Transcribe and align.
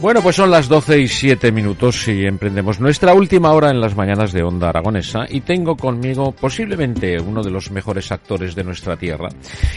Bueno, 0.00 0.22
pues 0.22 0.36
son 0.36 0.50
las 0.50 0.66
12 0.66 0.98
y 0.98 1.08
7 1.08 1.52
minutos 1.52 2.08
y 2.08 2.24
emprendemos 2.24 2.80
nuestra 2.80 3.12
última 3.12 3.52
hora 3.52 3.70
en 3.70 3.82
las 3.82 3.94
mañanas 3.94 4.32
de 4.32 4.42
Onda 4.42 4.70
Aragonesa 4.70 5.26
y 5.28 5.42
tengo 5.42 5.76
conmigo 5.76 6.32
posiblemente 6.32 7.20
uno 7.20 7.42
de 7.42 7.50
los 7.50 7.70
mejores 7.70 8.10
actores 8.10 8.54
de 8.54 8.64
nuestra 8.64 8.96
tierra 8.96 9.28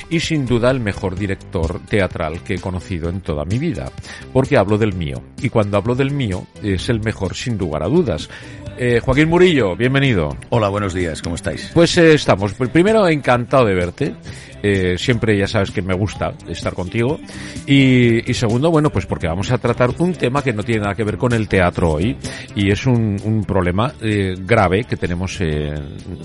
y 0.10 0.22
sin 0.22 0.46
duda 0.46 0.72
el 0.72 0.80
mejor 0.80 1.18
director 1.18 1.82
teatral 1.90 2.42
que 2.42 2.54
he 2.54 2.60
conocido 2.60 3.10
en 3.10 3.20
toda 3.20 3.44
mi 3.44 3.58
vida, 3.58 3.92
porque 4.32 4.58
hablo 4.58 4.78
del 4.78 4.94
mío 4.94 5.22
y 5.42 5.50
cuando 5.50 5.76
hablo 5.76 5.94
del 5.94 6.12
mío 6.12 6.48
es 6.64 6.88
el 6.88 7.02
mejor 7.02 7.36
sin 7.36 7.58
lugar 7.58 7.84
a 7.84 7.90
dudas. 7.90 8.30
Eh, 8.78 9.02
Joaquín 9.04 9.28
Murillo, 9.28 9.76
bienvenido. 9.76 10.38
Hola, 10.50 10.70
buenos 10.70 10.94
días, 10.94 11.22
¿cómo 11.22 11.36
estáis? 11.36 11.70
Pues 11.74 11.98
eh, 11.98 12.14
estamos. 12.14 12.54
Primero, 12.54 13.08
encantado 13.10 13.66
de 13.66 13.74
verte. 13.76 14.16
Eh, 14.64 14.98
siempre 14.98 15.38
ya 15.38 15.46
sabes 15.46 15.72
que 15.72 15.82
me 15.82 15.94
gusta 15.94 16.34
estar 16.48 16.74
contigo. 16.74 17.20
Y, 17.68 18.30
y, 18.30 18.34
segundo, 18.34 18.72
bueno, 18.72 18.90
pues 18.90 19.06
porque 19.06 19.28
vamos 19.28 19.52
a 19.52 19.58
tratar 19.58 19.92
un 20.00 20.14
tema 20.14 20.42
que 20.42 20.54
no 20.54 20.64
tiene 20.64 20.82
nada 20.84 20.96
que 20.96 21.04
ver 21.04 21.18
con 21.18 21.34
el 21.34 21.50
teatro 21.50 21.92
hoy. 21.92 22.16
Y 22.56 22.72
es 22.72 22.86
un, 22.86 23.20
un 23.26 23.44
problema 23.44 23.94
eh, 24.02 24.36
grave 24.40 24.86
que 24.86 24.96
tenemos 24.96 25.40
en, 25.42 25.76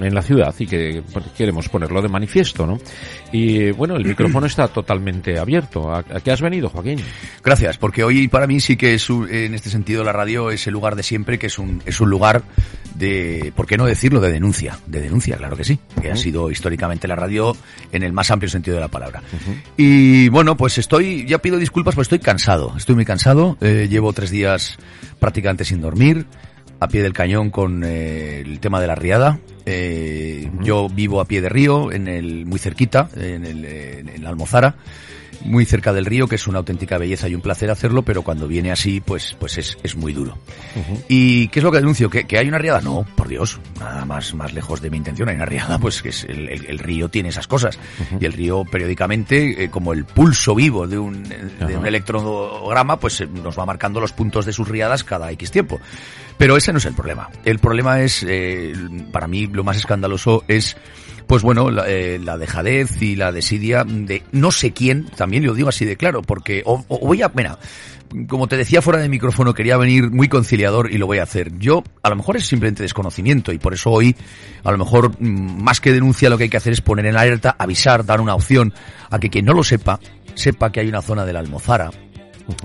en 0.01 0.15
la 0.15 0.23
ciudad 0.23 0.55
y 0.59 0.67
que 0.67 1.03
queremos 1.37 1.69
ponerlo 1.69 2.01
de 2.01 2.09
manifiesto, 2.09 2.65
¿no? 2.65 2.79
Y 3.33 3.73
bueno, 3.73 3.97
el 3.97 4.05
micrófono 4.05 4.47
está 4.47 4.69
totalmente 4.69 5.39
abierto. 5.39 5.91
¿A, 5.93 5.99
a 5.99 6.21
qué 6.23 6.31
has 6.31 6.41
venido, 6.41 6.69
Joaquín? 6.69 7.01
Gracias, 7.43 7.77
porque 7.77 8.05
hoy 8.05 8.29
para 8.29 8.47
mí 8.47 8.61
sí 8.61 8.77
que 8.77 8.95
es 8.95 9.11
un, 9.11 9.29
en 9.29 9.55
este 9.55 9.69
sentido 9.69 10.05
la 10.05 10.13
radio 10.13 10.51
es 10.51 10.67
el 10.69 10.75
lugar 10.75 10.95
de 10.95 11.03
siempre, 11.03 11.39
que 11.39 11.47
es 11.49 11.59
un, 11.59 11.83
es 11.87 12.01
un 12.01 12.09
lugar 12.09 12.43
de, 12.95 13.53
¿por 13.55 13.67
qué 13.67 13.77
no 13.77 13.87
decirlo?, 13.87 14.21
de 14.21 14.31
denuncia. 14.31 14.79
De 14.87 15.01
denuncia, 15.01 15.37
claro 15.37 15.57
que 15.57 15.65
sí. 15.65 15.79
Que 16.01 16.09
uh 16.09 16.11
-huh. 16.11 16.13
ha 16.13 16.17
sido 16.17 16.51
históricamente 16.51 17.09
la 17.09 17.17
radio 17.17 17.57
en 17.93 18.03
el 18.03 18.13
más 18.13 18.28
amplio 18.31 18.51
sentido 18.51 18.77
de 18.77 18.81
la 18.81 18.89
palabra. 18.89 19.23
Uh 19.33 19.37
-huh. 19.37 19.63
Y 19.77 20.29
bueno, 20.29 20.57
pues 20.57 20.79
estoy, 20.79 21.27
ya 21.27 21.39
pido 21.39 21.57
disculpas, 21.59 21.95
pues 21.95 22.07
estoy 22.07 22.19
cansado. 22.19 22.75
Estoy 22.77 22.95
muy 22.95 23.05
cansado. 23.05 23.57
Eh, 23.61 23.89
llevo 23.91 24.13
tres 24.13 24.31
días 24.31 24.77
prácticamente 25.19 25.65
sin 25.65 25.81
dormir 25.81 26.27
a 26.81 26.89
pie 26.89 27.03
del 27.03 27.13
cañón 27.13 27.51
con 27.51 27.83
eh, 27.85 28.41
el 28.41 28.61
tema 28.61 28.81
de 28.81 28.87
la 28.87 28.95
riada. 28.95 29.39
Eh, 29.67 30.47
uh 30.47 30.59
-huh. 30.59 30.65
Yo 30.65 30.89
vivo 30.89 31.21
a 31.21 31.25
pie 31.25 31.41
de 31.41 31.49
río, 31.49 31.93
en 31.93 32.09
el 32.09 32.47
muy 32.47 32.59
cerquita, 32.59 33.09
en, 33.17 33.45
el, 33.45 33.65
en 33.65 34.23
la 34.23 34.31
Almozara 34.31 34.77
muy 35.43 35.65
cerca 35.65 35.93
del 35.93 36.07
río, 36.07 36.27
que 36.27 36.37
es 36.37 36.47
una 36.47 36.59
auténtica 36.59 36.99
belleza 36.99 37.29
y 37.29 37.35
un 37.35 37.41
placer 37.41 37.71
hacerlo, 37.71 38.03
pero 38.03 38.23
cuando 38.23 38.49
viene 38.49 38.71
así, 38.73 39.01
pues, 39.01 39.37
pues 39.39 39.59
es, 39.59 39.79
es 39.83 39.97
muy 39.97 40.13
duro. 40.13 40.39
Uh 40.77 40.81
-huh. 40.81 41.05
¿Y 41.09 41.49
qué 41.49 41.61
es 41.61 41.65
lo 41.65 41.71
que 41.71 41.79
denuncio? 41.79 42.11
¿Que, 42.11 42.25
¿Que, 42.25 42.39
hay 42.39 42.49
una 42.49 42.59
riada? 42.59 42.81
No, 42.81 43.07
por 43.17 43.29
Dios, 43.29 43.61
nada 43.79 44.05
más, 44.05 44.35
más 44.35 44.53
lejos 44.53 44.81
de 44.81 44.91
mi 44.91 44.97
intención. 44.97 45.29
Hay 45.29 45.37
una 45.37 45.47
riada, 45.47 45.79
pues 45.79 46.03
que 46.03 46.11
es 46.11 46.25
el, 46.25 46.49
el, 46.49 46.67
el 46.67 46.79
río 46.79 47.09
tiene 47.09 47.29
esas 47.31 47.47
cosas. 47.47 47.77
Uh 47.77 48.15
-huh. 48.15 48.23
Y 48.23 48.25
el 48.27 48.33
río 48.33 48.65
periódicamente, 48.65 49.65
eh, 49.65 49.71
como 49.71 49.93
el 49.93 50.05
pulso 50.05 50.55
vivo 50.55 50.87
de 50.87 50.99
un, 50.99 51.23
de 51.23 51.77
un 51.77 51.87
electrograma, 51.87 52.99
pues 52.99 53.21
eh, 53.21 53.27
nos 53.27 53.59
va 53.59 53.65
marcando 53.67 54.01
los 54.01 54.13
puntos 54.13 54.45
de 54.47 54.53
sus 54.53 54.69
riadas 54.69 55.05
cada 55.05 55.31
X 55.33 55.51
tiempo. 55.51 55.81
Pero 56.37 56.57
ese 56.57 56.73
no 56.73 56.79
es 56.79 56.85
el 56.85 56.95
problema. 56.95 57.29
El 57.45 57.59
problema 57.59 58.01
es, 58.01 58.25
eh, 58.27 58.73
para 59.11 59.27
mí, 59.27 59.47
lo 59.47 59.65
más 59.65 59.77
escandaloso 59.77 60.45
es 60.47 60.77
pues 61.29 61.43
bueno, 61.43 61.71
la, 61.71 61.87
eh, 61.87 62.19
la, 62.19 62.39
dejadez 62.39 63.03
y 63.03 63.15
la 63.15 63.31
desidia 63.33 63.85
de 63.85 64.23
no 64.33 64.51
sé 64.51 64.73
quién, 64.73 65.05
también 65.15 65.47
lo 65.47 65.55
digo 65.55 65.69
así 65.69 65.85
de 65.85 65.97
claro, 65.97 66.23
porque 66.23 66.63
o, 66.65 66.85
o 66.89 66.99
voy 67.07 67.23
a, 67.23 67.31
mira, 67.35 67.59
como 68.29 68.49
te 68.49 68.57
decía 68.57 68.81
fuera 68.81 68.99
de 68.99 69.11
micrófono, 69.11 69.53
quería 69.53 69.77
venir 69.77 70.11
muy 70.11 70.29
conciliador 70.29 70.91
y 70.91 70.97
lo 70.97 71.07
voy 71.07 71.19
a 71.19 71.25
hacer. 71.25 71.59
Yo, 71.59 71.85
a 72.03 72.09
lo 72.09 72.17
mejor 72.17 72.39
es 72.39 72.47
simplemente 72.47 72.83
desconocimiento 72.83 73.53
y 73.53 73.59
por 73.59 73.75
eso 73.75 73.91
hoy, 73.91 74.17
a 74.65 74.73
lo 74.73 74.79
mejor, 74.79 75.21
mm, 75.21 75.63
más 75.63 75.83
que 75.83 75.93
denuncia, 75.93 76.31
lo 76.31 76.39
que 76.39 76.45
hay 76.45 76.51
que 76.51 76.57
hacer 76.57 76.73
es 76.73 76.81
poner 76.81 77.05
en 77.05 77.19
alerta, 77.19 77.55
avisar, 77.59 78.07
dar 78.07 78.23
una 78.23 78.35
opción 78.35 78.73
a 79.11 79.19
que 79.19 79.29
quien 79.29 79.45
no 79.45 79.53
lo 79.53 79.63
sepa, 79.63 80.01
sepa 80.35 80.73
que 80.73 80.81
hay 80.81 80.89
una 80.89 81.03
zona 81.03 81.27
de 81.27 81.35
la 81.35 81.41
Almozara, 81.41 81.91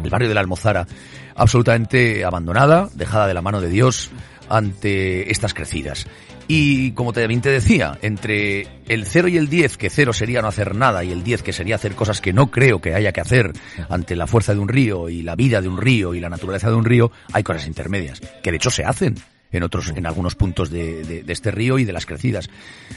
el 0.01 0.09
barrio 0.09 0.29
de 0.29 0.35
la 0.35 0.41
Almozara, 0.41 0.88
absolutamente 1.35 2.23
abandonada, 2.23 2.89
dejada 2.93 3.27
de 3.27 3.33
la 3.33 3.41
mano 3.41 3.59
de 3.59 3.67
Dios 3.69 4.09
ante 4.49 5.31
estas 5.31 5.53
crecidas. 5.53 6.07
Y 6.47 6.91
como 6.91 7.13
también 7.13 7.41
te 7.41 7.49
decía, 7.49 7.97
entre 8.01 8.67
el 8.87 9.05
0 9.05 9.29
y 9.29 9.37
el 9.37 9.49
10, 9.49 9.77
que 9.77 9.89
0 9.89 10.11
sería 10.13 10.41
no 10.41 10.49
hacer 10.49 10.75
nada 10.75 11.03
y 11.03 11.11
el 11.11 11.23
10 11.23 11.41
que 11.41 11.53
sería 11.53 11.75
hacer 11.75 11.95
cosas 11.95 12.19
que 12.19 12.33
no 12.33 12.51
creo 12.51 12.81
que 12.81 12.93
haya 12.93 13.13
que 13.13 13.21
hacer 13.21 13.53
ante 13.89 14.15
la 14.15 14.27
fuerza 14.27 14.53
de 14.53 14.59
un 14.59 14.67
río 14.67 15.09
y 15.09 15.21
la 15.21 15.35
vida 15.35 15.61
de 15.61 15.69
un 15.69 15.77
río 15.77 16.13
y 16.13 16.19
la 16.19 16.29
naturaleza 16.29 16.69
de 16.69 16.75
un 16.75 16.85
río, 16.85 17.11
hay 17.31 17.43
cosas 17.43 17.67
intermedias, 17.67 18.19
que 18.41 18.51
de 18.51 18.57
hecho 18.57 18.71
se 18.71 18.83
hacen 18.83 19.15
en 19.51 19.63
otros, 19.63 19.93
en 19.95 20.05
algunos 20.05 20.35
puntos 20.35 20.69
de, 20.69 21.03
de, 21.03 21.23
de 21.23 21.33
este 21.33 21.51
río 21.51 21.79
y 21.79 21.85
de 21.85 21.93
las 21.93 22.05
crecidas. 22.05 22.49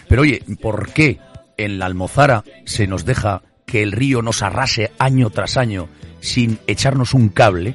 Pero 0.09 0.23
oye, 0.23 0.43
¿por 0.61 0.93
qué 0.93 1.21
en 1.57 1.79
la 1.79 1.87
Almozara 1.87 2.43
se 2.65 2.87
nos 2.87 3.05
deja 3.05 3.43
que 3.65 3.83
el 3.83 3.93
río 3.93 4.23
nos 4.23 4.43
arrase 4.43 4.93
año 4.99 5.31
tras 5.31 5.57
año 5.57 5.89
sin 6.21 6.59
echarnos 6.67 7.15
un 7.15 7.29
cable? 7.29 7.75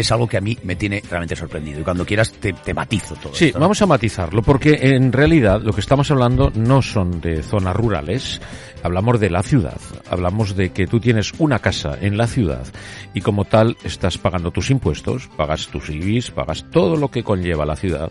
Es 0.00 0.12
algo 0.12 0.26
que 0.26 0.36
a 0.36 0.40
mí 0.40 0.56
me 0.62 0.76
tiene 0.76 1.02
realmente 1.08 1.36
sorprendido. 1.36 1.80
Y 1.80 1.84
cuando 1.84 2.04
quieras 2.04 2.32
te, 2.32 2.52
te 2.52 2.74
matizo 2.74 3.14
todo. 3.16 3.34
Sí, 3.34 3.46
esto, 3.46 3.58
¿no? 3.58 3.64
vamos 3.64 3.80
a 3.82 3.86
matizarlo, 3.86 4.42
porque 4.42 4.78
en 4.82 5.12
realidad 5.12 5.60
lo 5.62 5.72
que 5.72 5.80
estamos 5.80 6.10
hablando 6.10 6.50
no 6.54 6.82
son 6.82 7.20
de 7.20 7.42
zonas 7.42 7.76
rurales, 7.76 8.40
hablamos 8.82 9.20
de 9.20 9.30
la 9.30 9.42
ciudad, 9.42 9.80
hablamos 10.08 10.56
de 10.56 10.70
que 10.70 10.86
tú 10.86 11.00
tienes 11.00 11.32
una 11.38 11.58
casa 11.58 11.96
en 12.00 12.16
la 12.16 12.26
ciudad 12.26 12.66
y 13.14 13.20
como 13.20 13.44
tal 13.44 13.76
estás 13.84 14.18
pagando 14.18 14.50
tus 14.50 14.70
impuestos, 14.70 15.28
pagas 15.36 15.68
tus 15.68 15.90
IBIs, 15.90 16.30
pagas 16.30 16.64
todo 16.70 16.96
lo 16.96 17.08
que 17.08 17.22
conlleva 17.22 17.66
la 17.66 17.76
ciudad, 17.76 18.10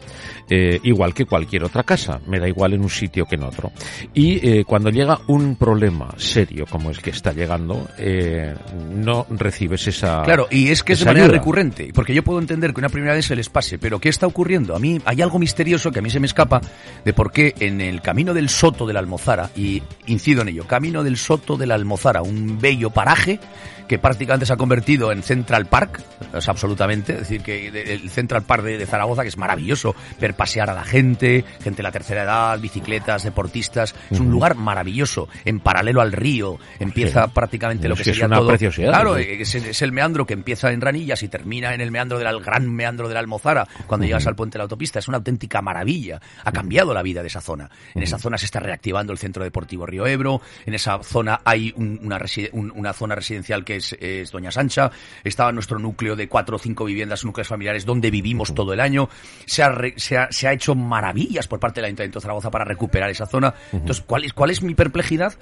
eh, 0.50 0.80
igual 0.84 1.14
que 1.14 1.26
cualquier 1.26 1.64
otra 1.64 1.84
casa, 1.84 2.20
me 2.28 2.40
da 2.40 2.48
igual 2.48 2.74
en 2.74 2.82
un 2.82 2.90
sitio 2.90 3.26
que 3.26 3.36
en 3.36 3.44
otro. 3.44 3.72
Y 4.14 4.48
eh, 4.48 4.64
cuando 4.66 4.90
llega 4.90 5.20
un 5.28 5.56
problema 5.56 6.14
serio 6.18 6.66
como 6.70 6.90
el 6.90 7.02
que 7.02 7.12
está 7.12 7.34
llegando, 7.34 7.88
eh, 7.98 8.54
no 8.96 9.26
recibes 9.30 9.88
esa... 9.88 10.24
Claro, 10.24 10.48
y 10.52 10.70
es 10.70 10.84
que 10.84 10.94
es 10.94 11.00
de 11.00 11.06
manera 11.06 11.26
ayuda. 11.26 11.38
recurrente, 11.38 11.79
porque 11.94 12.14
yo 12.14 12.24
puedo 12.24 12.40
entender 12.40 12.74
que 12.74 12.80
una 12.80 12.90
primera 12.90 13.14
vez 13.14 13.26
se 13.26 13.36
les 13.36 13.50
pase, 13.50 13.78
pero 13.78 14.00
¿qué 14.00 14.10
está 14.10 14.28
ocurriendo? 14.28 14.76
A 14.76 14.80
mí 14.80 15.00
hay 15.06 15.22
algo 15.22 15.40
misterioso 15.40 15.92
que 15.92 16.00
a 16.00 16.02
mí 16.02 16.10
se 16.10 16.20
me 16.20 16.28
escapa 16.28 16.62
de 17.04 17.14
por 17.14 17.32
qué 17.32 17.56
en 17.60 17.82
el 17.82 18.02
camino 18.02 18.34
del 18.34 18.50
Soto 18.50 18.86
de 18.86 18.94
la 18.94 19.00
Almozara, 19.00 19.50
y 19.56 19.82
incido 20.08 20.42
en 20.42 20.50
ello, 20.50 20.68
camino 20.68 21.04
del 21.04 21.18
Soto 21.18 21.58
de 21.58 21.68
la 21.68 21.76
Almozara, 21.76 22.22
un 22.22 22.60
bello 22.60 22.90
paraje 22.90 23.40
que 23.90 23.98
prácticamente 23.98 24.46
se 24.46 24.54
ha 24.54 24.56
convertido 24.56 25.12
en 25.12 25.24
Central 25.24 25.66
Park, 25.66 26.00
es 26.36 26.48
absolutamente, 26.48 27.14
es 27.14 27.20
decir, 27.22 27.42
que 27.42 27.70
el 27.70 28.08
Central 28.12 28.44
Park 28.44 28.64
de, 28.64 28.78
de, 28.78 28.86
Zaragoza, 28.86 29.24
que 29.24 29.30
es 29.30 29.38
maravilloso, 29.38 29.96
ver 30.22 30.36
pasear 30.36 30.70
a 30.70 30.76
la 30.76 30.84
gente, 30.84 31.44
gente 31.60 31.78
de 31.78 31.84
la 31.84 31.92
tercera 31.92 32.22
edad, 32.22 32.60
bicicletas, 32.60 33.24
deportistas, 33.24 33.94
uh 33.94 33.96
-huh. 33.96 34.14
es 34.14 34.20
un 34.20 34.30
lugar 34.30 34.54
maravilloso, 34.54 35.28
en 35.44 35.60
paralelo 35.60 36.02
al 36.02 36.12
río, 36.12 36.60
empieza 36.80 37.26
sí. 37.26 37.32
prácticamente 37.34 37.90
lo 37.90 37.96
que, 37.96 38.04
sería 38.04 38.26
es 38.26 38.28
una 38.28 38.38
todo. 38.38 38.50
Preciosidad, 38.50 38.90
claro, 38.90 39.18
es, 39.18 39.56
es, 39.56 39.82
el 39.82 39.92
meandro 39.92 40.24
que 40.28 40.36
empieza 40.36 40.72
en 40.72 40.82
Ranillas 40.82 41.24
y 41.24 41.28
termina 41.28 41.74
en 41.74 41.82
el 41.82 41.90
meandro 41.90 42.20
del 42.20 42.42
gran 42.42 42.72
meandro 42.72 43.08
de 43.08 43.16
la 43.16 43.22
Almozara, 43.22 43.68
cuando 43.88 44.04
uh 44.04 44.06
-huh. 44.06 44.10
llegas 44.10 44.28
al 44.28 44.36
puente 44.36 44.54
de 44.54 44.60
la 44.60 44.64
autopista, 44.66 45.00
es 45.00 45.08
una 45.08 45.18
auténtica 45.18 45.64
maravilla, 45.64 46.22
ha 46.46 46.52
cambiado 46.52 46.94
la 46.94 47.02
vida 47.02 47.24
de 47.24 47.28
esa 47.28 47.42
zona. 47.42 47.72
En 47.96 48.04
esa 48.04 48.20
zona 48.20 48.38
se 48.38 48.46
está 48.46 48.60
reactivando 48.60 49.12
el 49.14 49.18
Centro 49.18 49.44
Deportivo 49.44 49.88
Río 49.88 50.06
Ebro, 50.06 50.42
en 50.68 50.76
esa 50.76 51.02
zona 51.02 51.42
hay 51.44 51.74
un, 51.76 52.00
una, 52.04 52.20
un, 52.52 52.72
una 52.76 52.94
zona 52.94 53.16
residencial 53.16 53.66
que 53.66 53.79
es, 53.80 53.98
es 54.00 54.32
Doña 54.32 54.52
Sancha, 54.52 54.92
estaba 55.24 55.52
nuestro 55.52 55.80
núcleo 55.80 56.16
de 56.16 56.30
cuatro 56.30 56.58
o 56.58 56.60
cinco 56.60 56.86
viviendas, 56.86 57.26
núcleos 57.26 57.48
familiares 57.48 57.86
donde 57.86 58.12
vivimos 58.12 58.54
todo 58.54 58.74
el 58.74 58.80
año, 58.80 59.10
se 59.46 59.64
ha, 59.64 59.70
re, 59.70 59.94
se 59.98 60.18
ha, 60.18 60.32
se 60.32 60.48
ha 60.48 60.54
hecho 60.54 60.76
maravillas 60.76 61.48
por 61.48 61.60
parte 61.60 61.80
del 61.80 61.86
Ayuntamiento 61.86 62.20
de 62.20 62.24
Zaragoza 62.24 62.52
para 62.52 62.66
recuperar 62.66 63.10
esa 63.10 63.26
zona. 63.26 63.54
Entonces, 63.72 64.04
¿cuál 64.06 64.26
es, 64.26 64.34
cuál 64.34 64.52
es 64.52 64.62
mi 64.62 64.76
perplejidad? 64.76 65.34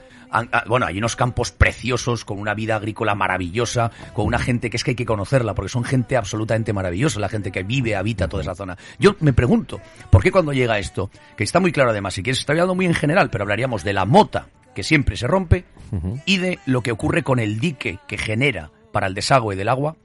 Bueno, 0.67 0.85
hay 0.85 0.97
unos 0.97 1.15
campos 1.15 1.51
preciosos, 1.51 2.25
con 2.25 2.39
una 2.39 2.53
vida 2.53 2.75
agrícola 2.75 3.15
maravillosa, 3.15 3.91
con 4.13 4.25
una 4.25 4.39
gente 4.39 4.69
que 4.69 4.77
es 4.77 4.83
que 4.83 4.91
hay 4.91 4.95
que 4.95 5.05
conocerla, 5.05 5.53
porque 5.53 5.69
son 5.69 5.83
gente 5.83 6.17
absolutamente 6.17 6.73
maravillosa, 6.73 7.19
la 7.19 7.29
gente 7.29 7.51
que 7.51 7.63
vive, 7.63 7.95
habita 7.95 8.27
toda 8.27 8.43
esa 8.43 8.55
zona. 8.55 8.77
Yo 8.99 9.15
me 9.19 9.33
pregunto, 9.33 9.79
¿por 10.09 10.21
qué 10.21 10.31
cuando 10.31 10.53
llega 10.53 10.79
esto, 10.79 11.09
que 11.35 11.43
está 11.43 11.59
muy 11.59 11.71
claro 11.71 11.91
además, 11.91 12.13
si 12.13 12.23
quieres, 12.23 12.39
está 12.39 12.53
hablando 12.53 12.75
muy 12.75 12.85
en 12.85 12.93
general, 12.93 13.29
pero 13.29 13.43
hablaríamos 13.43 13.83
de 13.83 13.93
la 13.93 14.05
mota, 14.05 14.49
que 14.77 14.83
siempre 14.83 15.17
se 15.17 15.25
rompe, 15.25 15.65
uh 15.91 15.95
-huh. 15.95 16.21
y 16.27 16.37
de 16.37 16.59
lo 16.67 16.83
que 16.83 16.91
ocurre 16.91 17.23
con 17.23 17.39
el 17.39 17.59
dique 17.59 17.97
que 18.07 18.15
genera 18.15 18.69
para 18.91 19.07
el 19.07 19.15
desagüe 19.15 19.55
del 19.55 19.69
agua, 19.69 19.95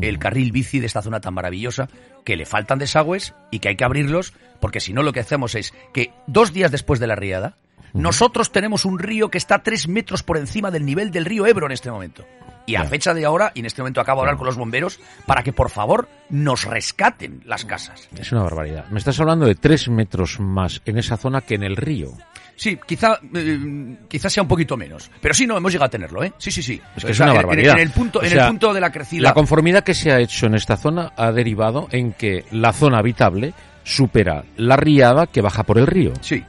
el 0.00 0.18
carril 0.18 0.50
bici 0.50 0.80
de 0.80 0.86
esta 0.86 1.02
zona 1.02 1.20
tan 1.20 1.34
maravillosa, 1.34 1.88
que 2.24 2.34
le 2.34 2.44
faltan 2.44 2.80
desagües 2.80 3.36
y 3.52 3.60
que 3.60 3.68
hay 3.68 3.76
que 3.76 3.84
abrirlos, 3.84 4.34
porque 4.58 4.80
si 4.80 4.92
no 4.92 5.04
lo 5.04 5.12
que 5.12 5.20
hacemos 5.20 5.54
es 5.54 5.72
que 5.94 6.10
dos 6.26 6.52
días 6.52 6.72
después 6.72 6.98
de 6.98 7.06
la 7.06 7.14
riada, 7.14 7.58
nosotros 7.92 8.50
tenemos 8.50 8.84
un 8.84 8.98
río 8.98 9.30
que 9.30 9.38
está 9.38 9.62
tres 9.62 9.86
metros 9.86 10.24
por 10.24 10.36
encima 10.36 10.72
del 10.72 10.84
nivel 10.84 11.12
del 11.12 11.24
río 11.24 11.46
Ebro 11.46 11.66
en 11.66 11.72
este 11.72 11.92
momento. 11.92 12.26
Y 12.68 12.76
a 12.76 12.84
fecha 12.84 13.14
de 13.14 13.24
ahora, 13.24 13.50
y 13.54 13.60
en 13.60 13.66
este 13.66 13.80
momento 13.80 14.00
acabo 14.00 14.20
de 14.20 14.26
hablar 14.26 14.36
con 14.36 14.46
los 14.46 14.56
bomberos, 14.56 15.00
para 15.24 15.42
que 15.42 15.54
por 15.54 15.70
favor 15.70 16.06
nos 16.28 16.64
rescaten 16.64 17.40
las 17.46 17.64
casas. 17.64 18.08
Es 18.14 18.30
una 18.30 18.42
barbaridad. 18.42 18.86
Me 18.90 18.98
estás 18.98 19.18
hablando 19.20 19.46
de 19.46 19.54
tres 19.54 19.88
metros 19.88 20.38
más 20.38 20.82
en 20.84 20.98
esa 20.98 21.16
zona 21.16 21.40
que 21.40 21.54
en 21.54 21.62
el 21.62 21.76
río. 21.76 22.12
Sí, 22.56 22.78
quizá, 22.86 23.20
eh, 23.34 23.96
quizá 24.06 24.28
sea 24.28 24.42
un 24.42 24.48
poquito 24.48 24.76
menos. 24.76 25.10
Pero 25.20 25.32
sí, 25.32 25.46
no, 25.46 25.56
hemos 25.56 25.72
llegado 25.72 25.86
a 25.86 25.90
tenerlo, 25.90 26.22
¿eh? 26.22 26.32
Sí, 26.36 26.50
sí, 26.50 26.62
sí. 26.62 26.78
Es 26.94 27.04
que 27.04 27.12
es 27.12 27.20
una 27.20 27.32
barbaridad. 27.32 27.74
En, 27.74 27.80
el 27.80 27.90
punto, 27.90 28.18
O 28.18 28.22
en 28.22 28.36
el 28.36 28.46
punto 28.48 28.74
de 28.74 28.80
la 28.80 28.92
crecida. 28.92 29.22
La 29.22 29.32
conformidad 29.32 29.82
que 29.82 29.94
se 29.94 30.12
ha 30.12 30.20
hecho 30.20 30.46
en 30.46 30.54
esta 30.54 30.76
zona 30.76 31.12
ha 31.16 31.32
derivado 31.32 31.88
en 31.90 32.12
que 32.12 32.44
la 32.50 32.74
zona 32.74 32.98
habitable 32.98 33.54
supera 33.84 34.44
la 34.56 34.76
riada 34.76 35.28
que 35.28 35.40
baja 35.40 35.62
por 35.62 35.78
el 35.78 35.86
río. 35.86 36.12
Sí. 36.20 36.44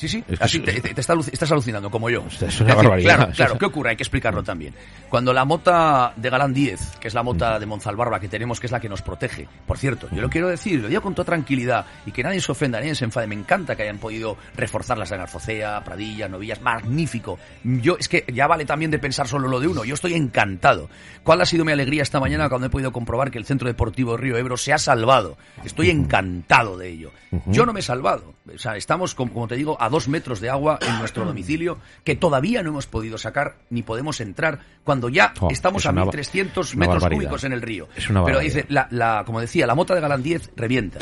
Sí, 0.00 0.08
sí, 0.08 0.24
Es 0.26 0.38
que 0.38 0.44
así 0.46 0.60
te, 0.60 0.80
te- 0.80 0.94
te 0.94 1.00
está 1.02 1.12
aluci- 1.14 1.28
estás 1.30 1.52
alucinando 1.52 1.90
como 1.90 2.08
yo. 2.08 2.24
Es 2.26 2.58
una 2.62 2.74
barbaridad. 2.74 3.16
Claro, 3.16 3.32
claro, 3.34 3.58
¿qué 3.58 3.64
ocurre? 3.66 3.90
Hay 3.90 3.96
que 3.96 4.02
explicarlo 4.02 4.42
también. 4.42 4.72
Cuando 5.10 5.34
la 5.34 5.44
mota 5.44 6.14
de 6.16 6.30
Galán 6.30 6.54
10, 6.54 6.96
que 6.98 7.08
es 7.08 7.12
la 7.12 7.22
mota 7.22 7.58
de 7.58 7.66
Monzalbarba 7.66 8.18
que 8.18 8.26
tenemos, 8.28 8.58
que 8.60 8.66
es 8.66 8.72
la 8.72 8.80
que 8.80 8.88
nos 8.88 9.02
protege, 9.02 9.46
por 9.66 9.76
cierto, 9.76 10.08
yo 10.10 10.22
lo 10.22 10.30
quiero 10.30 10.48
decir, 10.48 10.80
lo 10.80 10.88
digo 10.88 11.02
con 11.02 11.14
toda 11.14 11.26
tranquilidad 11.26 11.84
y 12.06 12.12
que 12.12 12.22
nadie 12.22 12.40
se 12.40 12.50
ofenda, 12.50 12.80
nadie 12.80 12.94
se 12.94 13.04
enfade, 13.04 13.26
me 13.26 13.34
encanta 13.34 13.76
que 13.76 13.82
hayan 13.82 13.98
podido 13.98 14.38
reforzarlas 14.56 15.12
en 15.12 15.20
Arfocea, 15.20 15.84
Pradilla, 15.84 16.30
Novillas, 16.30 16.62
magnífico. 16.62 17.38
Yo, 17.62 17.98
es 17.98 18.08
que 18.08 18.24
ya 18.32 18.46
vale 18.46 18.64
también 18.64 18.90
de 18.90 18.98
pensar 18.98 19.28
solo 19.28 19.48
lo 19.48 19.60
de 19.60 19.68
uno, 19.68 19.84
yo 19.84 19.92
estoy 19.92 20.14
encantado. 20.14 20.88
¿Cuál 21.24 21.42
ha 21.42 21.44
sido 21.44 21.66
mi 21.66 21.72
alegría 21.72 22.02
esta 22.02 22.20
mañana 22.20 22.48
cuando 22.48 22.68
he 22.68 22.70
podido 22.70 22.90
comprobar 22.90 23.30
que 23.30 23.36
el 23.36 23.44
Centro 23.44 23.68
Deportivo 23.68 24.16
Río 24.16 24.38
Ebro 24.38 24.56
se 24.56 24.72
ha 24.72 24.78
salvado? 24.78 25.36
Estoy 25.62 25.90
encantado 25.90 26.78
de 26.78 26.88
ello. 26.88 27.10
Yo 27.46 27.66
no 27.66 27.72
me 27.74 27.80
he 27.80 27.82
salvado. 27.82 28.32
O 28.52 28.58
sea, 28.58 28.76
estamos, 28.76 29.14
como, 29.14 29.32
como 29.32 29.46
te 29.46 29.54
digo, 29.56 29.76
a 29.80 29.89
dos 29.90 30.08
metros 30.08 30.40
de 30.40 30.48
agua 30.50 30.78
en 30.80 30.98
nuestro 30.98 31.24
domicilio 31.24 31.78
que 32.04 32.14
todavía 32.16 32.62
no 32.62 32.70
hemos 32.70 32.86
podido 32.86 33.18
sacar 33.18 33.56
ni 33.70 33.82
podemos 33.82 34.20
entrar 34.20 34.60
cuando 34.84 35.08
ya 35.08 35.34
Oh, 35.40 35.48
estamos 35.50 35.82
es 35.82 35.86
a 35.86 35.90
una 35.90 36.04
ba- 36.04 36.12
1.300 36.12 36.74
una 36.74 36.86
metros 36.86 37.04
cúbicos 37.08 37.44
en 37.44 37.52
el 37.52 37.60
río. 37.62 37.88
Es 37.96 38.08
una 38.08 38.24
Pero 38.24 38.38
dice, 38.38 38.64
la, 38.68 38.86
la- 38.90 39.22
como 39.26 39.40
decía, 39.40 39.66
la 39.66 39.74
mota 39.74 39.94
de 39.94 40.00
10 40.22 40.52
revienta. 40.56 40.98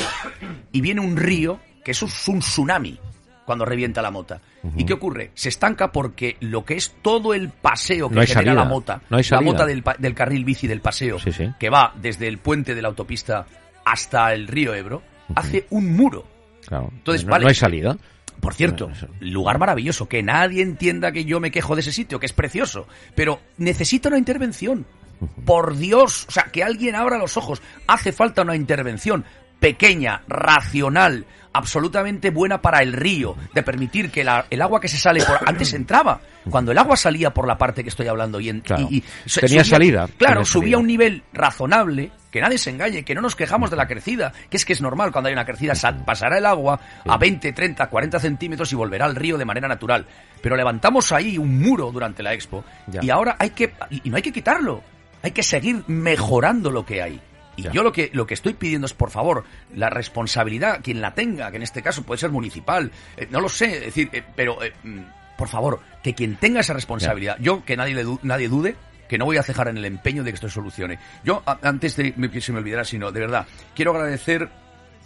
Y 0.72 0.80
viene 0.80 1.00
un 1.00 1.16
río 1.16 1.60
que 1.84 1.92
es 1.92 2.02
un, 2.02 2.10
un 2.34 2.40
tsunami 2.40 2.98
cuando 3.46 3.64
revienta 3.64 4.02
la 4.02 4.10
mota. 4.10 4.40
¿Y 4.76 4.84
qué 4.84 4.92
ocurre? 4.92 5.30
Se 5.34 5.48
estanca 5.48 5.90
porque 5.92 6.36
lo 6.40 6.64
que 6.64 6.74
es 6.74 6.96
todo 7.00 7.32
el 7.32 7.48
paseo 7.48 8.08
que 8.10 8.14
No 8.16 8.20
genera 8.22 8.34
salida. 8.34 8.54
la 8.54 8.64
mota, 8.64 9.00
No 9.08 9.18
la 9.18 9.40
mota 9.40 9.64
del, 9.64 9.82
del 9.98 10.14
carril 10.14 10.44
bici 10.44 10.66
del 10.66 10.80
paseo, 10.82 11.18
Sí, 11.18 11.32
sí. 11.32 11.48
que 11.58 11.70
va 11.70 11.94
desde 11.96 12.28
el 12.28 12.38
puente 12.38 12.74
de 12.74 12.82
la 12.82 12.88
autopista 12.88 13.46
hasta 13.86 14.34
el 14.34 14.48
río 14.48 14.74
Ebro, 14.74 15.02
hace 15.34 15.66
un 15.70 15.96
muro. 15.96 16.26
Claro. 16.66 16.90
Entonces, 16.92 17.24
no, 17.24 17.30
vale. 17.30 17.44
no 17.44 17.48
hay 17.48 17.54
salida. 17.54 17.96
Por 18.40 18.54
cierto, 18.54 18.90
lugar 19.20 19.58
maravilloso, 19.58 20.08
que 20.08 20.22
nadie 20.22 20.62
entienda 20.62 21.12
que 21.12 21.24
yo 21.24 21.40
me 21.40 21.50
quejo 21.50 21.74
de 21.74 21.80
ese 21.80 21.92
sitio, 21.92 22.20
que 22.20 22.26
es 22.26 22.32
precioso, 22.32 22.86
pero 23.14 23.40
necesita 23.56 24.08
una 24.08 24.18
intervención. 24.18 24.86
Por 25.44 25.76
Dios, 25.76 26.26
o 26.28 26.30
sea, 26.30 26.44
que 26.44 26.62
alguien 26.62 26.94
abra 26.94 27.18
los 27.18 27.36
ojos. 27.36 27.60
Hace 27.88 28.12
falta 28.12 28.42
una 28.42 28.54
intervención 28.54 29.24
pequeña, 29.58 30.22
racional, 30.28 31.26
absolutamente 31.52 32.30
buena 32.30 32.62
para 32.62 32.78
el 32.82 32.92
río, 32.92 33.34
de 33.52 33.64
permitir 33.64 34.12
que 34.12 34.22
la- 34.22 34.46
el 34.50 34.62
agua 34.62 34.80
que 34.80 34.86
se 34.86 34.96
sale 34.96 35.24
por... 35.24 35.40
Antes 35.44 35.72
entraba, 35.74 36.20
cuando 36.48 36.70
el 36.70 36.78
agua 36.78 36.96
salía 36.96 37.30
por 37.34 37.48
la 37.48 37.58
parte 37.58 37.82
que 37.82 37.88
estoy 37.88 38.06
hablando 38.06 38.38
y... 38.38 38.48
en- 38.48 38.60
Claro. 38.60 38.86
y- 38.88 39.02
Tenía 39.40 39.64
salida, 39.64 40.08
Claro, 40.16 40.34
tenía 40.34 40.44
subía 40.44 40.76
a 40.76 40.78
un 40.78 40.86
nivel 40.86 41.24
razonable, 41.32 42.12
que 42.30 42.40
nadie 42.40 42.58
se 42.58 42.70
engañe, 42.70 43.04
que 43.04 43.14
no 43.14 43.20
nos 43.20 43.34
quejamos 43.36 43.70
de 43.70 43.76
la 43.76 43.86
crecida, 43.86 44.32
que 44.50 44.56
es 44.56 44.64
que 44.64 44.72
es 44.72 44.80
normal 44.80 45.12
cuando 45.12 45.28
hay 45.28 45.32
una 45.32 45.44
crecida, 45.46 45.72
pasará 46.04 46.38
el 46.38 46.46
agua 46.46 46.78
a 47.06 47.16
20, 47.16 47.52
30, 47.52 47.86
40 47.88 48.20
centímetros 48.20 48.72
y 48.72 48.76
volverá 48.76 49.06
al 49.06 49.16
río 49.16 49.38
de 49.38 49.44
manera 49.44 49.68
natural. 49.68 50.06
Pero 50.42 50.56
levantamos 50.56 51.10
ahí 51.12 51.38
un 51.38 51.58
muro 51.60 51.90
durante 51.90 52.22
la 52.22 52.34
expo 52.34 52.64
Ya. 52.86 53.00
y 53.02 53.10
ahora 53.10 53.36
hay 53.38 53.50
que, 53.50 53.72
y 53.90 54.08
no 54.10 54.16
hay 54.16 54.22
que 54.22 54.32
quitarlo, 54.32 54.82
hay 55.22 55.30
que 55.32 55.42
seguir 55.42 55.82
mejorando 55.86 56.70
lo 56.70 56.84
que 56.84 57.02
hay. 57.02 57.20
Y 57.56 57.62
Ya. 57.62 57.72
yo 57.72 57.82
lo 57.82 57.92
que, 57.92 58.10
lo 58.12 58.26
que 58.26 58.34
estoy 58.34 58.54
pidiendo 58.54 58.86
es, 58.86 58.94
por 58.94 59.10
favor, 59.10 59.44
la 59.74 59.90
responsabilidad, 59.90 60.80
quien 60.82 61.00
la 61.00 61.14
tenga, 61.14 61.50
que 61.50 61.56
en 61.56 61.62
este 61.62 61.82
caso 61.82 62.02
puede 62.02 62.18
ser 62.18 62.30
municipal, 62.30 62.90
eh, 63.16 63.26
no 63.30 63.40
lo 63.40 63.48
sé, 63.48 63.78
es 63.78 63.84
decir, 63.86 64.10
eh, 64.12 64.22
pero, 64.36 64.62
eh, 64.62 64.72
mm, 64.84 65.00
por 65.36 65.48
favor, 65.48 65.80
que 66.02 66.14
quien 66.14 66.36
tenga 66.36 66.60
esa 66.60 66.72
responsabilidad, 66.74 67.36
yo 67.40 67.64
que 67.64 67.76
nadie, 67.76 67.94
le 67.94 68.04
nadie 68.22 68.48
dude, 68.48 68.76
que 69.08 69.18
no 69.18 69.24
voy 69.24 69.38
a 69.38 69.42
cejar 69.42 69.68
en 69.68 69.78
el 69.78 69.84
empeño 69.84 70.22
de 70.22 70.30
que 70.30 70.36
esto 70.36 70.48
solucione. 70.48 70.98
Yo, 71.24 71.42
antes 71.62 71.96
de 71.96 72.12
que 72.30 72.40
se 72.40 72.52
me 72.52 72.58
olvidara, 72.58 72.84
sino, 72.84 73.10
de 73.10 73.20
verdad, 73.20 73.46
quiero 73.74 73.92
agradecer 73.92 74.48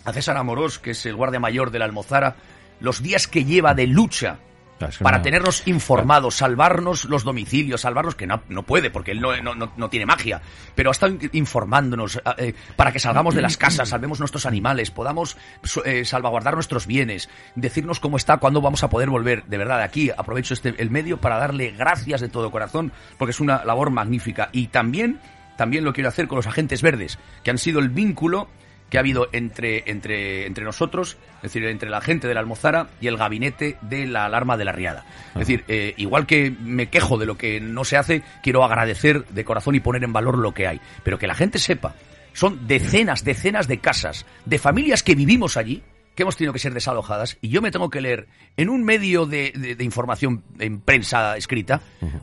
a 0.05 0.13
César 0.13 0.37
Amorós, 0.37 0.79
que 0.79 0.91
es 0.91 1.07
el 1.07 1.15
guardia 1.15 1.41
mayor 1.41 1.71
de 1.71 1.79
la 1.79 1.85
Almozara, 1.85 2.37
los 2.81 3.03
días 3.03 3.29
que 3.29 3.45
lleva 3.45 3.75
de 3.75 3.87
lucha 3.87 4.39
es 4.87 4.99
que 4.99 5.05
para 5.05 5.19
no- 5.19 5.23
tenernos 5.23 5.67
informados, 5.67 6.35
salvarnos 6.37 7.05
los 7.07 7.25
domicilios, 7.25 7.81
salvarnos, 7.83 8.15
que 8.15 8.27
no, 8.27 8.43
no 8.49 8.63
puede, 8.63 8.91
porque 8.91 9.13
él 9.13 9.21
no, 9.21 9.37
no, 9.43 9.55
no- 9.55 9.73
no 9.77 9.89
tiene 9.91 10.07
magia, 10.07 10.41
pero 10.75 10.91
ha 10.91 10.93
estado 10.93 11.13
in- 11.13 11.31
informándonos 11.33 12.21
ah, 12.25 12.35
eh, 12.39 12.55
para 12.77 12.93
que 12.93 12.99
salgamos 12.99 13.35
de 13.35 13.43
las 13.43 13.57
casas, 13.57 13.89
salvemos 13.89 14.19
nuestros 14.21 14.47
animales, 14.47 14.91
podamos 14.91 15.37
eh, 15.85 16.05
salvaguardar 16.05 16.55
nuestros 16.55 16.87
bienes, 16.87 17.29
decirnos 17.55 18.01
cómo 18.01 18.17
está, 18.17 18.39
cuándo 18.39 18.61
vamos 18.61 18.83
a 18.83 18.91
poder 18.91 19.11
volver. 19.11 19.45
De 19.45 19.59
verdad, 19.59 19.83
aquí 19.83 20.11
aprovecho 20.11 20.55
este, 20.55 20.75
el 20.79 20.91
medio 20.91 21.19
para 21.19 21.37
darle 21.39 21.71
gracias 21.73 22.21
de 22.21 22.29
todo 22.29 22.51
corazón, 22.51 22.93
porque 23.19 23.31
es 23.33 23.41
una 23.41 23.65
labor 23.65 23.91
magnífica. 23.91 24.49
Y 24.53 24.69
también, 24.69 25.19
también 25.57 25.85
lo 25.85 25.93
quiero 25.93 26.09
hacer 26.09 26.29
con 26.29 26.37
los 26.37 26.47
agentes 26.47 26.83
verdes, 26.83 27.19
que 27.43 27.51
han 27.51 27.59
sido 27.59 27.81
el 27.81 27.89
vínculo 27.91 28.49
que 28.93 28.99
ha 28.99 29.01
habido 29.01 29.31
entre, 29.33 29.85
entre, 29.91 30.45
entre 30.47 30.65
nosotros, 30.65 31.17
es 31.37 31.43
decir, 31.45 31.65
entre 31.65 31.89
la 31.89 32.03
gente 32.03 32.29
de 32.29 32.35
la 32.35 32.41
Almozara 32.41 32.89
y 33.01 33.07
el 33.07 33.17
gabinete 33.17 33.79
de 33.81 34.07
la 34.07 34.27
alarma 34.27 34.59
de 34.59 34.67
la 34.67 34.73
Riada. 34.73 35.07
Es 35.29 35.39
decir, 35.41 35.65
eh, 35.67 35.95
igual 35.97 36.27
que 36.27 36.51
me 36.51 36.91
quejo 36.91 37.17
de 37.17 37.25
lo 37.25 37.39
que 37.39 37.59
no 37.59 37.85
se 37.85 37.97
hace, 37.97 38.23
quiero 38.43 38.63
agradecer 38.65 39.25
de 39.29 39.45
corazón 39.47 39.75
y 39.77 39.81
poner 39.81 40.05
en 40.05 40.13
valor 40.13 40.37
lo 40.37 40.53
que 40.53 40.67
hay. 40.67 40.79
Pero 41.05 41.19
que 41.19 41.27
la 41.27 41.35
gente 41.35 41.59
sepa, 41.59 41.95
son 42.35 42.67
decenas, 42.69 43.25
decenas 43.25 43.67
de 43.67 43.79
casas, 43.79 44.27
de 44.45 44.59
familias 44.59 45.03
que 45.03 45.15
vivimos 45.15 45.57
allí, 45.57 45.83
que 46.15 46.25
hemos 46.25 46.37
tenido 46.37 46.53
que 46.53 46.59
ser 46.59 46.75
desalojadas, 46.75 47.39
y 47.41 47.49
yo 47.49 47.63
me 47.63 47.71
tengo 47.71 47.89
que 47.89 48.03
leer 48.03 48.29
en 48.59 48.69
un 48.69 48.85
medio 48.85 49.25
de, 49.25 49.55
de- 49.57 49.75
de 49.75 49.85
información 49.85 50.45
en 50.59 50.81
prensa 50.83 51.39
escrita 51.39 51.81